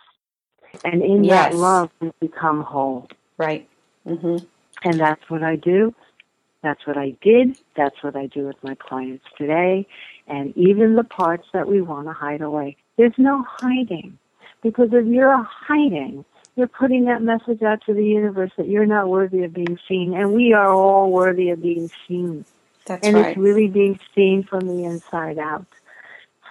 And 0.85 1.03
in 1.03 1.23
yes. 1.23 1.53
that 1.53 1.57
love, 1.57 1.91
we 2.01 2.11
become 2.21 2.63
whole. 2.63 3.09
Right. 3.39 3.69
Mm-hmm. 4.07 4.45
And 4.83 5.01
that's 5.01 5.23
what 5.31 5.45
I 5.45 5.55
do. 5.55 5.95
That's 6.63 6.85
what 6.85 6.99
I 6.99 7.17
did. 7.23 7.59
That's 7.77 8.03
what 8.03 8.17
I 8.17 8.27
do 8.27 8.47
with 8.47 8.57
my 8.63 8.75
clients 8.75 9.25
today. 9.39 9.87
And 10.27 10.57
even 10.57 10.97
the 10.97 11.05
parts 11.05 11.47
that 11.53 11.69
we 11.69 11.81
want 11.81 12.09
to 12.09 12.13
hide 12.13 12.43
away. 12.43 12.77
There's 12.99 13.15
no 13.19 13.45
hiding. 13.49 14.19
Because 14.63 14.89
if 14.93 15.07
you're 15.07 15.43
hiding, 15.43 16.25
you're 16.57 16.67
putting 16.67 17.05
that 17.05 17.23
message 17.23 17.63
out 17.63 17.83
to 17.87 17.95
the 17.95 18.05
universe 18.05 18.51
that 18.57 18.69
you're 18.69 18.85
not 18.85 19.09
worthy 19.09 19.45
of 19.45 19.55
being 19.55 19.79
seen. 19.89 20.13
And 20.13 20.35
we 20.35 20.53
are 20.53 20.73
all 20.73 21.11
worthy 21.11 21.51
of 21.51 21.63
being 21.63 21.89
seen. 22.07 22.45
That's 22.91 23.07
and 23.07 23.17
right. 23.17 23.29
it's 23.29 23.39
really 23.39 23.69
being 23.69 24.01
seen 24.17 24.43
from 24.43 24.67
the 24.67 24.83
inside 24.83 25.39
out. 25.39 25.65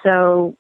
So 0.04 0.56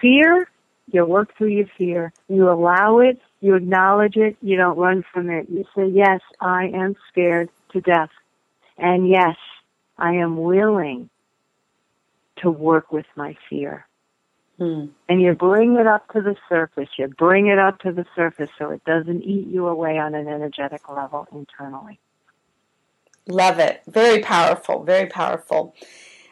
fear, 0.00 0.48
you 0.90 1.04
work 1.04 1.36
through 1.36 1.48
your 1.48 1.66
fear. 1.76 2.14
You 2.30 2.50
allow 2.50 3.00
it, 3.00 3.20
you 3.42 3.54
acknowledge 3.54 4.16
it, 4.16 4.38
you 4.40 4.56
don't 4.56 4.78
run 4.78 5.04
from 5.12 5.28
it. 5.28 5.50
You 5.50 5.66
say, 5.76 5.86
yes, 5.86 6.22
I 6.40 6.68
am 6.68 6.96
scared 7.10 7.50
to 7.72 7.82
death. 7.82 8.08
And 8.78 9.06
yes, 9.06 9.36
I 9.98 10.14
am 10.14 10.38
willing 10.38 11.10
to 12.38 12.50
work 12.50 12.90
with 12.90 13.04
my 13.14 13.36
fear. 13.50 13.86
Hmm. 14.56 14.86
And 15.10 15.20
you 15.20 15.34
bring 15.34 15.76
it 15.76 15.86
up 15.86 16.10
to 16.14 16.22
the 16.22 16.36
surface. 16.48 16.88
You 16.96 17.08
bring 17.08 17.48
it 17.48 17.58
up 17.58 17.80
to 17.80 17.92
the 17.92 18.06
surface 18.16 18.48
so 18.58 18.70
it 18.70 18.82
doesn't 18.86 19.24
eat 19.24 19.48
you 19.48 19.66
away 19.66 19.98
on 19.98 20.14
an 20.14 20.26
energetic 20.26 20.88
level 20.88 21.28
internally. 21.32 22.00
Love 23.28 23.58
it. 23.58 23.82
Very 23.86 24.20
powerful. 24.20 24.84
Very 24.84 25.06
powerful. 25.06 25.74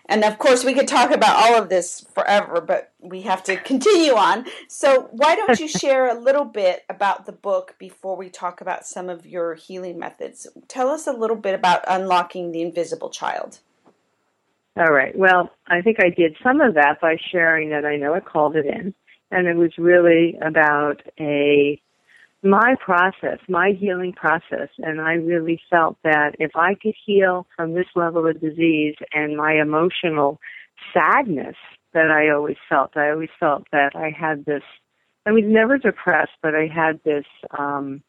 And 0.08 0.24
of 0.24 0.38
course, 0.38 0.64
we 0.64 0.74
could 0.74 0.88
talk 0.88 1.10
about 1.10 1.36
all 1.36 1.60
of 1.60 1.68
this 1.68 2.06
forever, 2.14 2.60
but 2.60 2.92
we 3.00 3.22
have 3.22 3.42
to 3.44 3.56
continue 3.56 4.14
on. 4.14 4.46
So, 4.68 5.08
why 5.10 5.34
don't 5.34 5.58
you 5.58 5.68
share 5.80 6.08
a 6.08 6.18
little 6.18 6.44
bit 6.44 6.84
about 6.88 7.26
the 7.26 7.32
book 7.32 7.74
before 7.78 8.16
we 8.16 8.30
talk 8.30 8.60
about 8.60 8.86
some 8.86 9.08
of 9.08 9.26
your 9.26 9.54
healing 9.54 9.98
methods? 9.98 10.46
Tell 10.68 10.90
us 10.90 11.06
a 11.06 11.12
little 11.12 11.36
bit 11.36 11.54
about 11.54 11.84
unlocking 11.88 12.52
the 12.52 12.62
invisible 12.62 13.10
child. 13.10 13.60
All 14.76 14.92
right. 14.92 15.16
Well, 15.16 15.50
I 15.66 15.82
think 15.82 15.98
I 16.00 16.10
did 16.10 16.36
some 16.42 16.60
of 16.60 16.74
that 16.74 17.00
by 17.00 17.16
sharing 17.32 17.70
that 17.70 17.84
I 17.84 17.96
know 17.96 18.14
I 18.14 18.20
called 18.20 18.56
it 18.56 18.66
in, 18.66 18.94
and 19.30 19.48
it 19.48 19.56
was 19.56 19.72
really 19.78 20.38
about 20.40 21.02
a 21.18 21.80
my 22.46 22.74
process, 22.80 23.38
my 23.48 23.72
healing 23.78 24.12
process, 24.12 24.68
and 24.78 25.00
I 25.00 25.14
really 25.14 25.60
felt 25.70 25.96
that 26.04 26.32
if 26.38 26.52
I 26.54 26.74
could 26.74 26.94
heal 27.04 27.46
from 27.56 27.74
this 27.74 27.86
level 27.94 28.26
of 28.26 28.40
disease 28.40 28.94
and 29.12 29.36
my 29.36 29.54
emotional 29.60 30.40
sadness 30.92 31.56
that 31.92 32.10
I 32.10 32.30
always 32.30 32.56
felt, 32.68 32.96
I 32.96 33.10
always 33.10 33.30
felt 33.38 33.66
that 33.72 33.94
I 33.94 34.10
had 34.10 34.44
this, 34.44 34.62
I 35.26 35.32
was 35.32 35.44
never 35.46 35.78
depressed, 35.78 36.32
but 36.42 36.54
I 36.54 36.66
had 36.66 37.00
this, 37.04 37.24
um, 37.56 38.02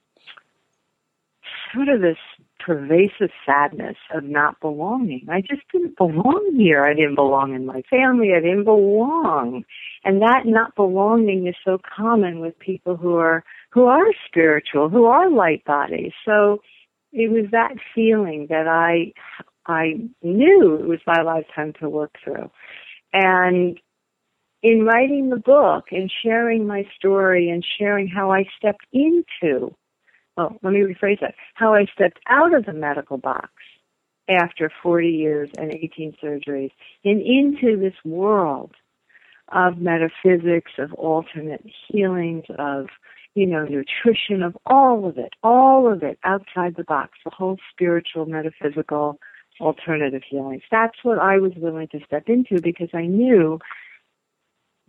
sort 1.73 1.89
of 1.89 2.01
this 2.01 2.17
pervasive 2.59 3.29
sadness 3.45 3.95
of 4.13 4.23
not 4.23 4.59
belonging. 4.59 5.25
I 5.29 5.41
just 5.41 5.61
didn't 5.71 5.97
belong 5.97 6.55
here. 6.57 6.83
I 6.83 6.93
didn't 6.93 7.15
belong 7.15 7.53
in 7.55 7.65
my 7.65 7.81
family. 7.89 8.33
I 8.35 8.41
didn't 8.41 8.65
belong. 8.65 9.63
And 10.03 10.21
that 10.21 10.41
not 10.45 10.75
belonging 10.75 11.47
is 11.47 11.55
so 11.63 11.79
common 11.95 12.39
with 12.39 12.57
people 12.59 12.97
who 12.97 13.15
are 13.15 13.43
who 13.71 13.85
are 13.85 14.05
spiritual, 14.27 14.89
who 14.89 15.05
are 15.05 15.29
light 15.29 15.63
bodies. 15.65 16.13
So 16.25 16.61
it 17.11 17.31
was 17.31 17.45
that 17.51 17.75
feeling 17.93 18.47
that 18.49 18.67
I 18.67 19.13
I 19.65 19.99
knew 20.21 20.75
it 20.75 20.87
was 20.87 20.99
my 21.05 21.21
lifetime 21.21 21.73
to 21.79 21.89
work 21.89 22.15
through. 22.23 22.49
And 23.13 23.79
in 24.63 24.85
writing 24.85 25.29
the 25.29 25.37
book 25.37 25.85
and 25.91 26.11
sharing 26.23 26.65
my 26.65 26.85
story 26.97 27.49
and 27.49 27.65
sharing 27.77 28.07
how 28.07 28.31
I 28.31 28.45
stepped 28.57 28.85
into 28.93 29.75
well, 30.37 30.55
let 30.61 30.71
me 30.71 30.81
rephrase 30.81 31.19
that, 31.21 31.33
how 31.55 31.73
I 31.73 31.85
stepped 31.93 32.19
out 32.29 32.53
of 32.53 32.65
the 32.65 32.73
medical 32.73 33.17
box 33.17 33.49
after 34.29 34.71
40 34.83 35.07
years 35.09 35.49
and 35.57 35.73
18 35.73 36.15
surgeries 36.23 36.71
and 37.03 37.21
into 37.21 37.77
this 37.77 37.95
world 38.05 38.71
of 39.51 39.77
metaphysics, 39.77 40.71
of 40.77 40.93
alternate 40.93 41.65
healings, 41.87 42.43
of, 42.59 42.87
you 43.37 43.45
know, 43.45 43.65
nutrition, 43.65 44.41
of 44.41 44.57
all 44.65 45.07
of 45.07 45.19
it, 45.19 45.33
all 45.43 45.93
of 45.93 46.01
it 46.01 46.17
outside 46.23 46.73
the 46.75 46.83
box, 46.83 47.19
the 47.23 47.29
whole 47.29 47.57
spiritual, 47.71 48.25
metaphysical, 48.25 49.19
alternative 49.61 50.23
healings. 50.27 50.63
That's 50.71 50.97
what 51.03 51.19
I 51.19 51.37
was 51.37 51.51
willing 51.55 51.87
to 51.89 51.99
step 52.03 52.23
into 52.25 52.59
because 52.59 52.89
I 52.95 53.05
knew 53.05 53.59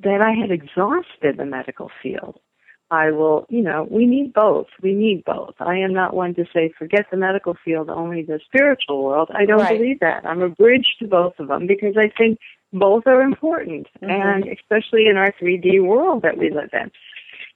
that 0.02 0.22
I 0.22 0.32
had 0.32 0.50
exhausted 0.50 1.36
the 1.36 1.44
medical 1.44 1.90
field. 2.02 2.38
I 2.90 3.10
will, 3.10 3.44
you 3.50 3.60
know, 3.60 3.86
we 3.90 4.06
need 4.06 4.32
both. 4.32 4.68
We 4.82 4.94
need 4.94 5.24
both. 5.26 5.56
I 5.60 5.76
am 5.76 5.92
not 5.92 6.14
one 6.14 6.34
to 6.36 6.46
say, 6.54 6.72
forget 6.78 7.04
the 7.10 7.18
medical 7.18 7.54
field, 7.62 7.90
only 7.90 8.22
the 8.22 8.40
spiritual 8.46 9.04
world. 9.04 9.28
I 9.34 9.44
don't 9.44 9.60
right. 9.60 9.78
believe 9.78 10.00
that. 10.00 10.24
I'm 10.24 10.40
a 10.40 10.48
bridge 10.48 10.86
to 11.00 11.06
both 11.06 11.34
of 11.38 11.48
them 11.48 11.66
because 11.66 11.96
I 11.98 12.10
think 12.16 12.38
both 12.72 13.06
are 13.06 13.20
important, 13.20 13.88
mm-hmm. 14.02 14.10
and 14.10 14.44
especially 14.48 15.06
in 15.06 15.18
our 15.18 15.32
3D 15.32 15.84
world 15.84 16.22
that 16.22 16.38
we 16.38 16.48
live 16.48 16.70
in. 16.72 16.90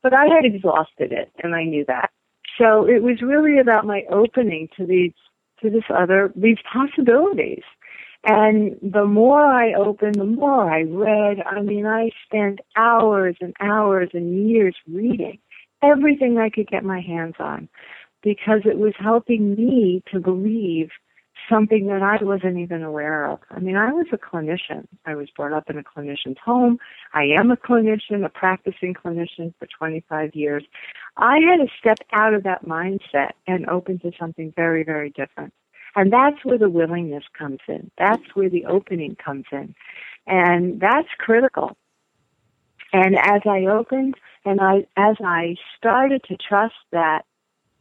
But 0.03 0.15
I 0.15 0.27
had 0.27 0.45
exhausted 0.45 1.13
it, 1.13 1.31
and 1.43 1.55
I 1.55 1.65
knew 1.65 1.85
that. 1.87 2.11
So 2.59 2.87
it 2.87 3.03
was 3.03 3.23
really 3.23 3.59
about 3.59 3.87
my 3.87 4.03
opening 4.11 4.69
to 4.77 4.87
these, 4.87 5.13
to 5.63 5.71
this 5.71 5.85
other, 5.95 6.33
these 6.37 6.59
possibilities. 6.73 7.63
And 8.25 8.77
the 8.83 9.05
more 9.05 9.45
I 9.45 9.73
opened, 9.75 10.17
the 10.17 10.25
more 10.25 10.71
I 10.71 10.83
read. 10.83 11.39
I 11.45 11.61
mean, 11.61 11.87
I 11.87 12.11
spent 12.27 12.61
hours 12.77 13.37
and 13.41 13.55
hours 13.61 14.11
and 14.13 14.49
years 14.49 14.77
reading 14.89 15.39
everything 15.83 16.39
I 16.39 16.49
could 16.49 16.69
get 16.69 16.85
my 16.85 17.01
hands 17.01 17.35
on 17.39 17.69
because 18.23 18.61
it 18.65 18.79
was 18.79 18.95
helping 18.99 19.55
me 19.55 20.03
to 20.13 20.21
believe 20.21 20.91
something 21.49 21.87
that 21.87 22.03
I 22.03 22.23
wasn't 22.23 22.59
even 22.59 22.83
aware 22.83 23.31
of. 23.31 23.41
I 23.51 23.61
mean, 23.61 23.77
I 23.77 23.93
was 23.93 24.07
a 24.13 24.19
clinician. 24.19 24.87
I 25.07 25.15
was 25.15 25.29
brought 25.37 25.53
up 25.53 25.71
in 25.71 25.79
a 25.79 25.83
clinician's 25.83 26.39
home. 26.45 26.79
I 27.15 27.25
am 27.39 27.51
a 27.51 27.57
clinician, 27.57 28.25
a 28.25 28.29
practicing 28.29 28.95
clinician 28.95 29.55
for 29.59 29.67
25 29.79 30.35
years. 30.35 30.65
I 31.17 31.39
had 31.39 31.57
to 31.57 31.69
step 31.79 31.99
out 32.13 32.35
of 32.35 32.43
that 32.45 32.65
mindset 32.65 33.33
and 33.47 33.69
open 33.69 33.99
to 34.01 34.13
something 34.19 34.53
very, 34.57 34.85
very 34.85 35.11
different. 35.11 35.53
And 35.95 36.13
that's 36.13 36.43
where 36.45 36.59
the 36.59 36.71
willingness 36.71 37.25
comes 37.39 37.59
in. 37.69 37.91
That's 37.99 38.23
where 38.35 38.49
the 38.49 38.65
opening 38.67 39.17
comes 39.23 39.45
in. 39.53 39.75
And 40.27 40.81
that's 40.81 41.09
critical. 41.19 41.77
And 42.93 43.17
as 43.17 43.43
I 43.47 43.67
opened 43.67 44.15
and 44.45 44.61
I, 44.61 44.87
as 44.97 45.17
I 45.25 45.57
started 45.77 46.23
to 46.29 46.37
trust 46.37 46.75
that, 46.93 47.23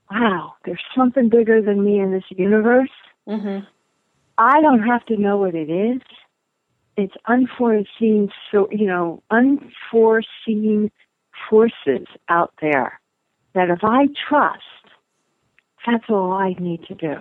wow, 0.10 0.54
there's 0.65 0.84
something 0.95 1.30
bigger 1.30 1.62
than 1.62 1.84
me 1.84 2.00
in 2.00 2.12
this 2.12 2.24
universe, 2.30 2.89
Mm-hmm. 3.27 3.65
I 4.38 4.62
don't 4.62 4.84
have 4.84 5.05
to 5.05 5.17
know 5.17 5.38
what 5.38 5.55
it 5.55 5.69
is. 5.69 6.01
It's 6.97 7.13
unforeseen, 7.27 8.29
so 8.51 8.67
you 8.71 8.88
know, 8.88 9.23
unforeseen 9.31 10.91
forces 11.49 12.07
out 12.29 12.53
there 12.62 12.99
that 13.53 13.69
if 13.69 13.79
I 13.84 14.07
trust, 14.29 14.62
that's 15.86 16.05
all 16.10 16.34
I 16.34 16.55
need 16.60 16.84
to 16.88 16.95
do. 16.95 17.15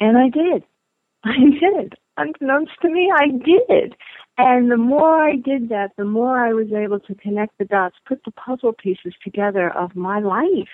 And 0.00 0.16
I 0.16 0.28
did. 0.28 0.62
I 1.24 1.36
did. 1.60 1.94
Unbeknownst 2.16 2.72
to 2.82 2.88
me, 2.88 3.12
I 3.14 3.28
did. 3.28 3.94
And 4.38 4.70
the 4.70 4.76
more 4.76 5.22
I 5.22 5.36
did 5.36 5.70
that, 5.70 5.92
the 5.96 6.04
more 6.04 6.46
I 6.46 6.52
was 6.52 6.72
able 6.72 7.00
to 7.00 7.14
connect 7.14 7.58
the 7.58 7.64
dots, 7.64 7.96
put 8.06 8.22
the 8.24 8.32
puzzle 8.32 8.72
pieces 8.72 9.14
together 9.24 9.70
of 9.70 9.96
my 9.96 10.20
life 10.20 10.68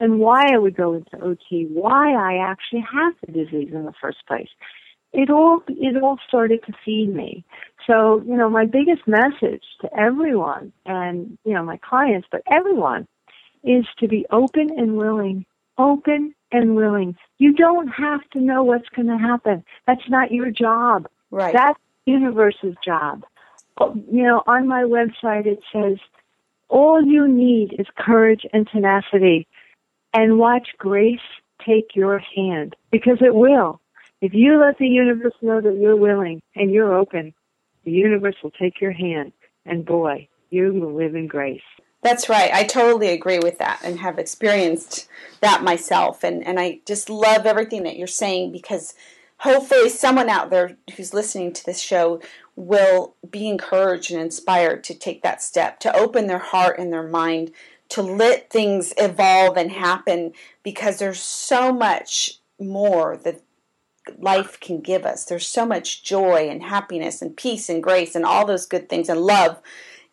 and 0.00 0.18
why 0.18 0.46
I 0.52 0.58
would 0.58 0.76
go 0.76 0.94
into 0.94 1.22
OT, 1.22 1.66
why 1.72 2.12
I 2.12 2.38
actually 2.38 2.84
have 2.92 3.14
the 3.24 3.32
disease 3.32 3.70
in 3.72 3.84
the 3.84 3.92
first 4.00 4.26
place. 4.26 4.48
It 5.12 5.30
all 5.30 5.62
it 5.68 6.02
all 6.02 6.18
started 6.26 6.60
to 6.66 6.72
feed 6.84 7.14
me. 7.14 7.44
So, 7.86 8.22
you 8.26 8.36
know, 8.36 8.48
my 8.48 8.64
biggest 8.64 9.06
message 9.06 9.64
to 9.80 9.90
everyone 9.98 10.72
and, 10.86 11.36
you 11.44 11.52
know, 11.52 11.62
my 11.62 11.76
clients, 11.78 12.28
but 12.30 12.42
everyone 12.50 13.06
is 13.64 13.84
to 13.98 14.08
be 14.08 14.24
open 14.30 14.70
and 14.76 14.96
willing, 14.96 15.44
open 15.76 16.34
and 16.50 16.76
willing. 16.76 17.16
You 17.38 17.52
don't 17.52 17.88
have 17.88 18.20
to 18.30 18.40
know 18.40 18.62
what's 18.62 18.88
going 18.88 19.08
to 19.08 19.18
happen. 19.18 19.64
That's 19.86 20.08
not 20.08 20.32
your 20.32 20.50
job. 20.50 21.08
Right. 21.30 21.52
That's 21.52 21.78
the 22.06 22.12
universe's 22.12 22.76
job. 22.84 23.24
Oh, 23.78 23.94
you 24.10 24.22
know, 24.22 24.42
on 24.46 24.68
my 24.68 24.82
website 24.82 25.46
it 25.46 25.60
says 25.72 25.98
all 26.68 27.04
you 27.04 27.28
need 27.28 27.74
is 27.78 27.86
courage 27.98 28.46
and 28.52 28.66
tenacity 28.66 29.46
and 30.14 30.38
watch 30.38 30.68
grace 30.78 31.20
take 31.64 31.94
your 31.94 32.20
hand 32.34 32.76
because 32.90 33.18
it 33.20 33.34
will. 33.34 33.80
If 34.20 34.34
you 34.34 34.58
let 34.58 34.78
the 34.78 34.86
universe 34.86 35.34
know 35.42 35.60
that 35.60 35.78
you're 35.78 35.96
willing 35.96 36.40
and 36.54 36.70
you're 36.70 36.94
open, 36.94 37.34
the 37.84 37.90
universe 37.90 38.36
will 38.42 38.52
take 38.52 38.80
your 38.80 38.92
hand 38.92 39.32
and 39.66 39.84
boy, 39.84 40.28
you 40.50 40.72
will 40.74 40.94
live 40.94 41.14
in 41.14 41.26
grace. 41.26 41.62
That's 42.02 42.28
right. 42.28 42.52
I 42.52 42.64
totally 42.64 43.08
agree 43.08 43.38
with 43.38 43.58
that 43.58 43.80
and 43.84 44.00
have 44.00 44.18
experienced 44.18 45.08
that 45.40 45.62
myself. 45.62 46.24
And, 46.24 46.44
and 46.44 46.58
I 46.58 46.80
just 46.84 47.08
love 47.08 47.46
everything 47.46 47.84
that 47.84 47.96
you're 47.96 48.08
saying 48.08 48.50
because 48.52 48.94
hopefully 49.38 49.88
someone 49.88 50.28
out 50.28 50.50
there 50.50 50.76
who's 50.96 51.14
listening 51.14 51.52
to 51.52 51.64
this 51.64 51.80
show 51.80 52.20
will 52.56 53.14
be 53.30 53.48
encouraged 53.48 54.10
and 54.10 54.20
inspired 54.20 54.84
to 54.84 54.94
take 54.94 55.22
that 55.22 55.42
step, 55.42 55.80
to 55.80 55.96
open 55.96 56.26
their 56.26 56.38
heart 56.38 56.78
and 56.78 56.92
their 56.92 57.06
mind 57.06 57.52
to 57.92 58.00
let 58.00 58.48
things 58.48 58.94
evolve 58.96 59.58
and 59.58 59.70
happen 59.70 60.32
because 60.62 60.98
there's 60.98 61.20
so 61.20 61.70
much 61.70 62.40
more 62.58 63.18
that 63.18 63.42
life 64.18 64.58
can 64.60 64.80
give 64.80 65.04
us. 65.04 65.26
There's 65.26 65.46
so 65.46 65.66
much 65.66 66.02
joy 66.02 66.48
and 66.48 66.62
happiness 66.62 67.20
and 67.20 67.36
peace 67.36 67.68
and 67.68 67.82
grace 67.82 68.14
and 68.14 68.24
all 68.24 68.46
those 68.46 68.64
good 68.64 68.88
things 68.88 69.10
and 69.10 69.20
love 69.20 69.60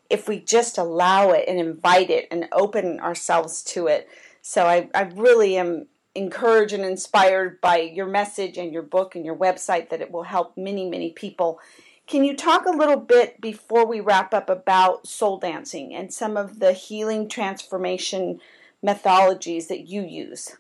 if 0.10 0.28
we 0.28 0.42
just 0.42 0.78
allow 0.78 1.30
it 1.30 1.46
and 1.48 1.58
invite 1.58 2.10
it 2.10 2.28
and 2.30 2.50
open 2.52 3.00
ourselves 3.00 3.64
to 3.64 3.88
it. 3.88 4.10
So 4.42 4.66
I, 4.66 4.90
I 4.94 5.04
really 5.16 5.56
am 5.56 5.88
encouraged 6.16 6.74
and 6.74 6.84
inspired 6.84 7.62
by 7.62 7.78
your 7.78 8.08
message 8.08 8.58
and 8.58 8.74
your 8.74 8.84
book 8.84 9.16
and 9.16 9.24
your 9.24 9.38
website 9.38 9.88
that 9.90 10.02
it 10.02 10.12
will 10.12 10.24
help 10.24 10.58
many, 10.58 10.90
many 10.90 11.12
people 11.12 11.62
can 12.10 12.24
you 12.24 12.36
talk 12.36 12.66
a 12.66 12.72
little 12.72 12.98
bit 12.98 13.40
before 13.40 13.86
we 13.86 14.00
wrap 14.00 14.34
up 14.34 14.50
about 14.50 15.08
soul 15.08 15.38
dancing 15.38 15.94
and 15.94 16.12
some 16.12 16.36
of 16.36 16.60
the 16.60 16.74
healing 16.74 17.30
transformation 17.30 18.42
methodologies 18.84 19.68
that 19.68 19.88
you 19.88 20.02
use? 20.02 20.58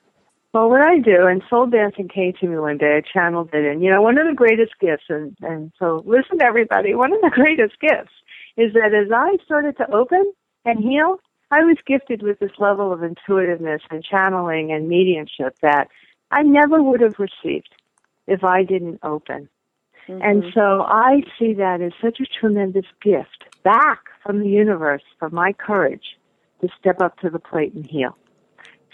Well, 0.53 0.69
what 0.69 0.81
I 0.81 0.99
do, 0.99 1.25
and 1.25 1.43
soul 1.49 1.67
dancing 1.67 2.07
came 2.07 2.33
to 2.39 2.47
me 2.47 2.57
one 2.57 2.77
day, 2.77 2.97
I 2.97 3.01
channeled 3.01 3.49
it 3.53 3.65
in. 3.65 3.81
You 3.81 3.91
know, 3.91 4.01
one 4.01 4.17
of 4.17 4.27
the 4.27 4.33
greatest 4.33 4.73
gifts, 4.79 5.05
and, 5.09 5.35
and 5.41 5.71
so 5.79 6.03
listen 6.05 6.39
to 6.39 6.45
everybody, 6.45 6.93
one 6.95 7.13
of 7.13 7.21
the 7.21 7.29
greatest 7.33 7.79
gifts 7.79 8.13
is 8.55 8.73
that 8.73 8.93
as 8.93 9.11
I 9.13 9.37
started 9.43 9.77
to 9.77 9.91
open 9.91 10.31
and 10.65 10.79
heal, 10.79 11.17
I 11.51 11.63
was 11.63 11.77
gifted 11.85 12.21
with 12.21 12.39
this 12.39 12.51
level 12.59 12.93
of 12.93 13.03
intuitiveness 13.03 13.81
and 13.89 14.03
channeling 14.03 14.71
and 14.71 14.87
mediumship 14.87 15.55
that 15.61 15.87
I 16.29 16.43
never 16.43 16.81
would 16.81 17.01
have 17.01 17.15
received 17.17 17.69
if 18.27 18.43
I 18.43 18.63
didn't 18.63 18.99
open. 19.01 19.49
Mm-hmm. 20.09 20.21
And 20.23 20.43
so 20.53 20.81
I 20.81 21.21
see 21.37 21.53
that 21.53 21.81
as 21.81 21.91
such 22.01 22.19
a 22.19 22.25
tremendous 22.39 22.85
gift 23.01 23.43
back 23.63 23.99
from 24.23 24.39
the 24.39 24.49
universe 24.49 25.03
for 25.19 25.29
my 25.29 25.53
courage 25.53 26.17
to 26.61 26.67
step 26.79 27.01
up 27.01 27.17
to 27.19 27.29
the 27.29 27.39
plate 27.39 27.73
and 27.73 27.85
heal. 27.85 28.17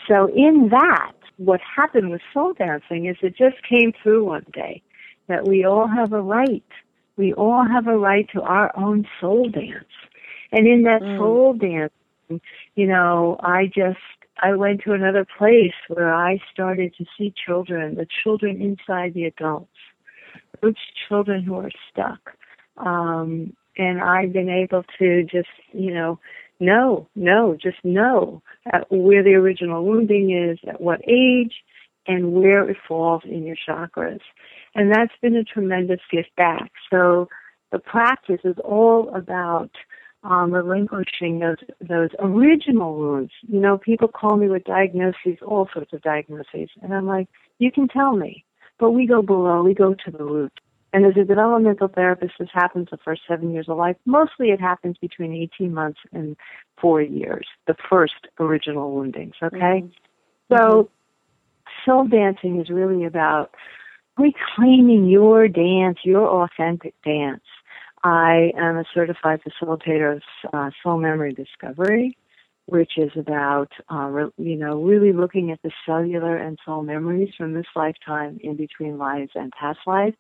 So 0.07 0.27
in 0.27 0.69
that, 0.71 1.13
what 1.37 1.61
happened 1.61 2.11
with 2.11 2.21
soul 2.33 2.53
dancing 2.53 3.05
is 3.05 3.15
it 3.21 3.35
just 3.37 3.55
came 3.67 3.93
through 4.03 4.25
one 4.25 4.45
day 4.53 4.81
that 5.27 5.47
we 5.47 5.65
all 5.65 5.87
have 5.87 6.13
a 6.13 6.21
right. 6.21 6.63
We 7.17 7.33
all 7.33 7.65
have 7.65 7.87
a 7.87 7.97
right 7.97 8.27
to 8.33 8.41
our 8.41 8.77
own 8.77 9.07
soul 9.21 9.49
dance. 9.49 9.85
And 10.51 10.67
in 10.67 10.83
that 10.83 11.01
mm. 11.01 11.17
soul 11.17 11.53
dance, 11.53 11.93
you 12.75 12.87
know, 12.87 13.37
I 13.41 13.65
just, 13.67 13.99
I 14.43 14.53
went 14.53 14.81
to 14.81 14.91
another 14.91 15.25
place 15.37 15.73
where 15.87 16.13
I 16.13 16.39
started 16.51 16.93
to 16.97 17.05
see 17.17 17.33
children, 17.45 17.95
the 17.95 18.07
children 18.23 18.61
inside 18.61 19.13
the 19.13 19.25
adults 19.25 19.69
those 20.61 20.75
children 21.07 21.43
who 21.43 21.55
are 21.55 21.71
stuck. 21.91 22.33
Um, 22.77 23.55
and 23.77 24.01
I've 24.01 24.33
been 24.33 24.49
able 24.49 24.83
to 24.99 25.23
just, 25.23 25.49
you 25.73 25.93
know, 25.93 26.19
know, 26.59 27.07
know, 27.15 27.57
just 27.61 27.83
know 27.83 28.41
where 28.89 29.23
the 29.23 29.33
original 29.33 29.85
wounding 29.85 30.31
is, 30.31 30.57
at 30.67 30.79
what 30.79 31.01
age, 31.07 31.53
and 32.07 32.33
where 32.33 32.69
it 32.69 32.77
falls 32.87 33.23
in 33.25 33.43
your 33.43 33.57
chakras. 33.67 34.21
And 34.73 34.91
that's 34.91 35.13
been 35.21 35.35
a 35.35 35.43
tremendous 35.43 36.01
gift 36.11 36.35
back. 36.37 36.71
So 36.91 37.27
the 37.71 37.79
practice 37.79 38.41
is 38.43 38.55
all 38.63 39.13
about 39.13 39.71
um, 40.23 40.51
relinquishing 40.51 41.39
those 41.39 41.57
those 41.79 42.09
original 42.19 42.95
wounds. 42.97 43.31
You 43.47 43.59
know, 43.59 43.77
people 43.77 44.07
call 44.07 44.37
me 44.37 44.47
with 44.47 44.63
diagnoses, 44.63 45.37
all 45.45 45.69
sorts 45.73 45.93
of 45.93 46.01
diagnoses, 46.01 46.69
and 46.81 46.93
I'm 46.93 47.05
like, 47.05 47.27
you 47.59 47.71
can 47.71 47.87
tell 47.87 48.15
me. 48.15 48.43
But 48.79 48.91
we 48.91 49.07
go 49.07 49.21
below, 49.21 49.63
we 49.63 49.73
go 49.73 49.93
to 49.93 50.11
the 50.11 50.23
root. 50.23 50.53
And 50.93 51.05
as 51.05 51.17
a 51.17 51.25
developmental 51.25 51.89
therapist, 51.89 52.33
this 52.39 52.47
happens 52.53 52.87
the 52.89 52.97
first 52.97 53.21
seven 53.27 53.51
years 53.51 53.67
of 53.67 53.77
life. 53.77 53.97
Mostly 54.05 54.51
it 54.51 54.61
happens 54.61 54.97
between 54.97 55.33
18 55.33 55.73
months 55.73 55.99
and 56.13 56.37
four 56.79 57.01
years, 57.01 57.45
the 57.67 57.75
first 57.89 58.27
original 58.39 58.93
woundings, 58.93 59.35
okay? 59.43 59.83
Mm-hmm. 59.83 60.55
So, 60.55 60.89
soul 61.85 62.07
dancing 62.07 62.61
is 62.61 62.69
really 62.69 63.03
about 63.03 63.51
reclaiming 64.17 65.09
your 65.09 65.49
dance, 65.49 65.97
your 66.03 66.27
authentic 66.27 66.93
dance. 67.03 67.43
I 68.03 68.51
am 68.57 68.77
a 68.77 68.85
certified 68.93 69.41
facilitator 69.43 70.15
of 70.15 70.21
uh, 70.53 70.69
soul 70.81 70.99
memory 70.99 71.33
discovery 71.33 72.17
which 72.65 72.97
is 72.97 73.11
about, 73.15 73.71
uh, 73.91 74.07
re- 74.07 74.31
you 74.37 74.55
know, 74.55 74.81
really 74.81 75.13
looking 75.13 75.51
at 75.51 75.61
the 75.61 75.71
cellular 75.85 76.35
and 76.35 76.57
soul 76.65 76.81
memories 76.81 77.33
from 77.37 77.53
this 77.53 77.67
lifetime 77.75 78.39
in 78.41 78.55
between 78.55 78.97
lives 78.97 79.31
and 79.35 79.51
past 79.51 79.79
lives. 79.85 80.17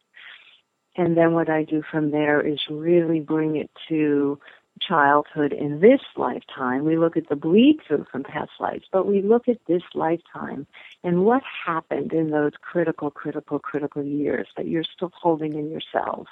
And 0.95 1.17
then 1.17 1.33
what 1.33 1.49
I 1.49 1.63
do 1.63 1.83
from 1.91 2.11
there 2.11 2.39
is 2.39 2.59
really 2.69 3.19
bring 3.19 3.57
it 3.57 3.69
to 3.89 4.39
childhood 4.81 5.53
in 5.53 5.79
this 5.79 6.01
lifetime. 6.15 6.83
We 6.85 6.97
look 6.97 7.17
at 7.17 7.29
the 7.29 7.35
bleed 7.35 7.79
through 7.87 8.05
from 8.11 8.23
past 8.23 8.51
lives, 8.59 8.85
but 8.91 9.07
we 9.07 9.21
look 9.21 9.47
at 9.47 9.57
this 9.67 9.83
lifetime 9.93 10.67
and 11.03 11.23
what 11.25 11.43
happened 11.65 12.13
in 12.13 12.31
those 12.31 12.51
critical, 12.61 13.09
critical, 13.09 13.59
critical 13.59 14.03
years 14.03 14.47
that 14.57 14.67
you're 14.67 14.83
still 14.83 15.11
holding 15.15 15.53
in 15.53 15.69
yourselves. 15.69 16.29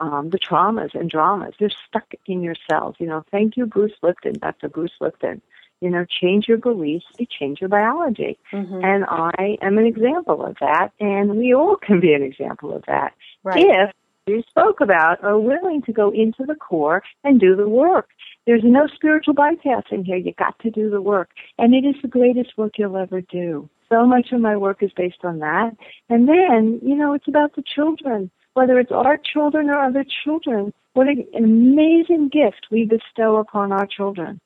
Um, 0.00 0.30
the 0.30 0.38
traumas 0.38 0.94
and 0.94 1.10
dramas, 1.10 1.54
they're 1.58 1.70
stuck 1.88 2.12
in 2.26 2.42
your 2.42 2.56
cells. 2.70 2.96
You 2.98 3.06
know, 3.06 3.24
thank 3.30 3.56
you, 3.56 3.66
Bruce 3.66 3.92
Lipton, 4.02 4.34
Dr. 4.34 4.68
Bruce 4.68 4.94
Lipton. 5.00 5.42
You 5.80 5.90
know, 5.90 6.04
change 6.04 6.46
your 6.46 6.58
beliefs, 6.58 7.06
you 7.18 7.26
change 7.26 7.60
your 7.60 7.68
biology. 7.68 8.38
Mm-hmm. 8.52 8.84
And 8.84 9.04
I 9.08 9.58
am 9.60 9.78
an 9.78 9.86
example 9.86 10.44
of 10.44 10.56
that, 10.60 10.92
and 11.00 11.36
we 11.36 11.52
all 11.54 11.74
can 11.74 11.98
be 11.98 12.14
an 12.14 12.22
example 12.22 12.72
of 12.72 12.84
that. 12.86 13.14
Right. 13.42 13.58
If 13.58 13.92
you 14.26 14.42
spoke 14.48 14.80
about 14.80 15.22
are 15.24 15.38
willing 15.38 15.82
to 15.82 15.92
go 15.92 16.10
into 16.10 16.44
the 16.46 16.54
core 16.54 17.02
and 17.24 17.40
do 17.40 17.56
the 17.56 17.68
work. 17.68 18.08
There's 18.46 18.62
no 18.64 18.86
spiritual 18.94 19.34
bypassing 19.34 20.04
here. 20.04 20.16
You 20.16 20.32
got 20.38 20.58
to 20.60 20.70
do 20.70 20.90
the 20.90 21.02
work. 21.02 21.30
And 21.58 21.74
it 21.74 21.84
is 21.84 21.96
the 22.02 22.08
greatest 22.08 22.56
work 22.56 22.72
you'll 22.78 22.96
ever 22.96 23.20
do. 23.20 23.68
So 23.88 24.06
much 24.06 24.32
of 24.32 24.40
my 24.40 24.56
work 24.56 24.82
is 24.82 24.90
based 24.96 25.24
on 25.24 25.40
that. 25.40 25.76
And 26.08 26.28
then, 26.28 26.80
you 26.82 26.94
know, 26.94 27.14
it's 27.14 27.28
about 27.28 27.56
the 27.56 27.62
children, 27.62 28.30
whether 28.54 28.78
it's 28.78 28.92
our 28.92 29.18
children 29.18 29.68
or 29.68 29.78
other 29.78 30.04
children. 30.24 30.72
What 30.94 31.08
an 31.08 31.26
amazing 31.36 32.28
gift 32.28 32.66
we 32.70 32.84
bestow 32.84 33.36
upon 33.36 33.72
our 33.72 33.86
children 33.86 34.40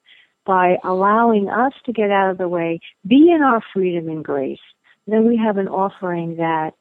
by 0.47 0.77
allowing 0.85 1.49
us 1.49 1.73
to 1.85 1.93
get 1.93 2.11
out 2.11 2.31
of 2.31 2.39
the 2.39 2.49
way, 2.49 2.81
be 3.07 3.31
in 3.31 3.43
our 3.43 3.61
freedom 3.75 4.09
and 4.09 4.25
grace. 4.25 4.61
Then 5.07 5.27
we 5.27 5.37
have 5.37 5.59
an 5.59 5.69
offering 5.69 6.37
that 6.37 6.73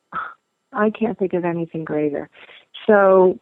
I 0.71 0.89
can't 0.89 1.17
think 1.17 1.33
of 1.33 1.45
anything 1.45 1.83
greater. 1.83 2.29
So 2.87 3.39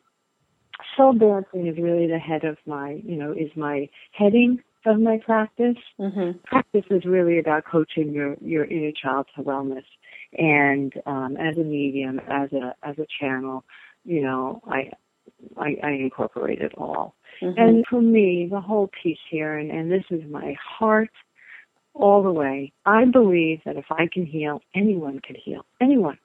soul 0.98 1.14
dancing 1.14 1.68
is 1.68 1.78
really 1.78 2.08
the 2.08 2.20
head 2.20 2.44
of 2.44 2.58
my, 2.66 3.02
you 3.04 3.16
know, 3.16 3.32
is 3.32 3.52
my 3.56 3.90
heading 4.12 4.60
of 4.86 5.00
my 5.00 5.18
practice. 5.26 5.78
Mm-hmm. 6.00 6.40
Practice 6.46 6.84
is 6.90 7.06
really 7.06 7.40
about 7.40 7.64
coaching 7.66 8.12
your 8.14 8.36
your 8.42 8.66
inner 8.66 8.92
child 8.92 9.28
to 9.36 9.44
wellness, 9.44 9.86
and 10.38 10.94
um, 11.06 11.38
as 11.38 11.58
a 11.58 11.64
medium, 11.64 12.20
as 12.30 12.52
a 12.52 12.76
as 12.84 12.98
a 13.00 13.08
channel, 13.20 13.64
you 14.04 14.22
know, 14.22 14.62
I 14.68 14.92
I, 15.58 15.78
I 15.84 15.90
incorporate 15.92 16.60
it 16.60 16.74
all. 16.78 17.16
Mm-hmm. 17.42 17.60
And 17.60 17.86
for 17.90 18.02
me, 18.02 18.48
the 18.50 18.62
whole 18.62 18.90
piece 19.02 19.18
here, 19.30 19.58
and, 19.58 19.72
and 19.72 19.92
this 19.92 20.04
is 20.10 20.22
my 20.30 20.56
heart 20.60 21.10
all 21.94 22.24
the 22.24 22.32
way. 22.32 22.72
I 22.86 23.06
believe 23.06 23.62
that 23.66 23.78
if 23.78 23.86
I 23.92 24.08
can 24.12 24.26
heal, 24.26 24.62
anyone 24.76 25.20
can 25.20 25.36
heal. 25.36 25.66
Anyone. 25.82 26.18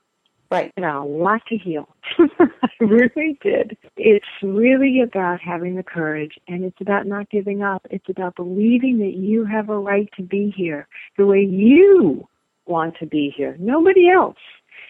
Right. 0.50 0.72
And 0.76 0.86
a 0.86 1.02
lot 1.02 1.42
to 1.48 1.58
heal. 1.58 1.88
I 2.18 2.70
really 2.80 3.38
did. 3.42 3.76
It's 3.96 4.26
really 4.42 5.00
about 5.02 5.40
having 5.40 5.76
the 5.76 5.82
courage 5.82 6.38
and 6.48 6.64
it's 6.64 6.80
about 6.80 7.06
not 7.06 7.28
giving 7.28 7.62
up. 7.62 7.86
It's 7.90 8.08
about 8.08 8.36
believing 8.36 8.98
that 8.98 9.14
you 9.14 9.44
have 9.44 9.68
a 9.68 9.78
right 9.78 10.08
to 10.16 10.22
be 10.22 10.52
here 10.56 10.88
the 11.18 11.26
way 11.26 11.40
you 11.40 12.26
want 12.64 12.96
to 13.00 13.06
be 13.06 13.32
here. 13.36 13.56
Nobody 13.58 14.08
else. 14.10 14.38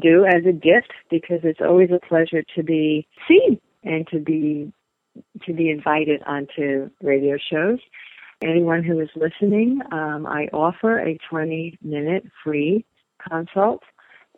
do 0.00 0.24
as 0.24 0.46
a 0.46 0.52
gift, 0.52 0.92
because 1.10 1.40
it's 1.42 1.60
always 1.60 1.90
a 1.90 1.98
pleasure 2.06 2.44
to 2.54 2.62
be 2.62 3.08
seen 3.28 3.60
and 3.82 4.06
to 4.08 4.20
be 4.20 4.72
to 5.44 5.52
be 5.52 5.68
invited 5.68 6.22
onto 6.24 6.88
radio 7.02 7.36
shows. 7.36 7.80
Anyone 8.42 8.84
who 8.84 9.00
is 9.00 9.08
listening, 9.16 9.80
um, 9.90 10.24
I 10.26 10.46
offer 10.52 11.00
a 11.00 11.18
20 11.28 11.78
minute 11.82 12.24
free 12.44 12.84
consult 13.28 13.82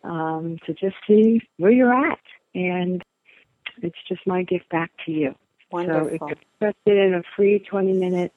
um, 0.03 0.57
to 0.65 0.73
just 0.73 0.95
see 1.07 1.41
where 1.57 1.71
you're 1.71 1.93
at. 1.93 2.19
And 2.55 3.03
it's 3.81 3.97
just 4.07 4.25
my 4.27 4.43
gift 4.43 4.69
back 4.69 4.91
to 5.05 5.11
you. 5.11 5.35
Wonderful. 5.71 6.17
So 6.19 6.27
if 6.27 6.37
you're 6.61 6.71
interested 6.71 7.07
in 7.07 7.13
a 7.15 7.23
free 7.35 7.59
20 7.59 7.93
minute 7.93 8.33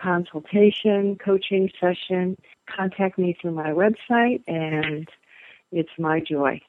consultation, 0.00 1.16
coaching 1.16 1.70
session, 1.80 2.36
contact 2.74 3.18
me 3.18 3.36
through 3.40 3.52
my 3.52 3.70
website 3.70 4.42
and 4.46 5.08
it's 5.70 5.90
my 5.98 6.20
joy. 6.20 6.60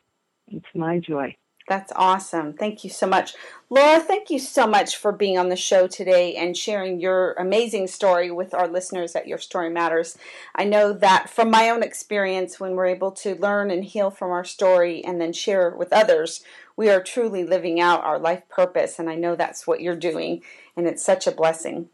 It's 0.48 0.66
my 0.76 1.00
joy. 1.00 1.36
That's 1.68 1.92
awesome. 1.96 2.54
Thank 2.54 2.84
you 2.84 2.90
so 2.90 3.08
much. 3.08 3.34
Laura, 3.70 4.00
thank 4.00 4.30
you 4.30 4.40
so 4.40 4.68
much 4.68 4.98
for 4.98 5.12
being 5.12 5.38
on 5.38 5.50
the 5.50 5.56
show 5.56 5.88
today 5.88 6.36
and 6.36 6.58
sharing 6.58 7.00
your 7.00 7.34
amazing 7.34 7.88
story 7.88 8.32
with 8.32 8.54
our 8.54 8.68
listeners 8.68 9.16
at 9.16 9.28
Your 9.28 9.38
Story 9.38 9.70
Matters. 9.70 10.18
I 10.56 10.66
know 10.66 10.92
that 10.92 11.30
from 11.30 11.50
my 11.50 11.70
own 11.70 11.84
experience, 11.84 12.60
when 12.60 12.76
we're 12.76 12.88
able 12.88 13.12
to 13.12 13.36
learn 13.36 13.72
and 13.72 13.86
heal 13.86 14.12
from 14.12 14.32
our 14.32 14.44
story 14.44 15.04
and 15.06 15.22
then 15.22 15.32
share 15.32 15.70
with 15.70 15.94
others, 15.94 16.44
we 16.76 16.90
are 16.90 17.02
truly 17.02 17.44
living 17.44 17.80
out 17.80 18.04
our 18.04 18.20
life 18.20 18.50
purpose. 18.50 19.00
And 19.00 19.10
I 19.10 19.16
know 19.16 19.36
that's 19.36 19.66
what 19.66 19.82
you're 19.82 19.96
doing, 19.96 20.42
and 20.76 20.88
it's 20.88 21.04
such 21.04 21.28
a 21.28 21.32
blessing. 21.32 21.90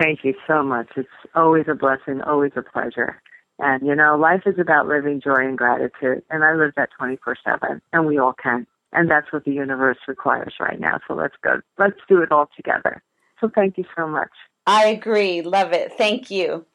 Thank 0.00 0.24
you 0.24 0.34
so 0.48 0.62
much. 0.62 0.88
It's 0.96 1.08
always 1.34 1.66
a 1.68 1.74
blessing, 1.74 2.22
always 2.22 2.52
a 2.56 2.62
pleasure. 2.62 3.20
And 3.60 3.86
you 3.86 3.94
know, 3.94 4.16
life 4.16 4.42
is 4.46 4.58
about 4.58 4.88
living 4.88 5.20
joy 5.22 5.46
and 5.46 5.58
gratitude. 5.58 6.22
And 6.30 6.42
I 6.42 6.54
live 6.54 6.72
that 6.76 6.88
24 6.98 7.36
7, 7.44 7.82
and 7.92 8.06
we 8.06 8.18
all 8.18 8.32
can. 8.32 8.66
And 8.92 9.10
that's 9.10 9.32
what 9.32 9.44
the 9.44 9.52
universe 9.52 9.98
requires 10.08 10.54
right 10.60 10.80
now. 10.80 10.98
So 11.06 11.14
let's 11.14 11.36
go. 11.42 11.60
Let's 11.78 11.98
do 12.08 12.22
it 12.22 12.32
all 12.32 12.48
together. 12.56 13.02
So 13.40 13.50
thank 13.54 13.78
you 13.78 13.84
so 13.96 14.06
much. 14.06 14.30
I 14.66 14.86
agree. 14.86 15.42
Love 15.42 15.72
it. 15.72 15.92
Thank 15.96 16.30
you. 16.30 16.66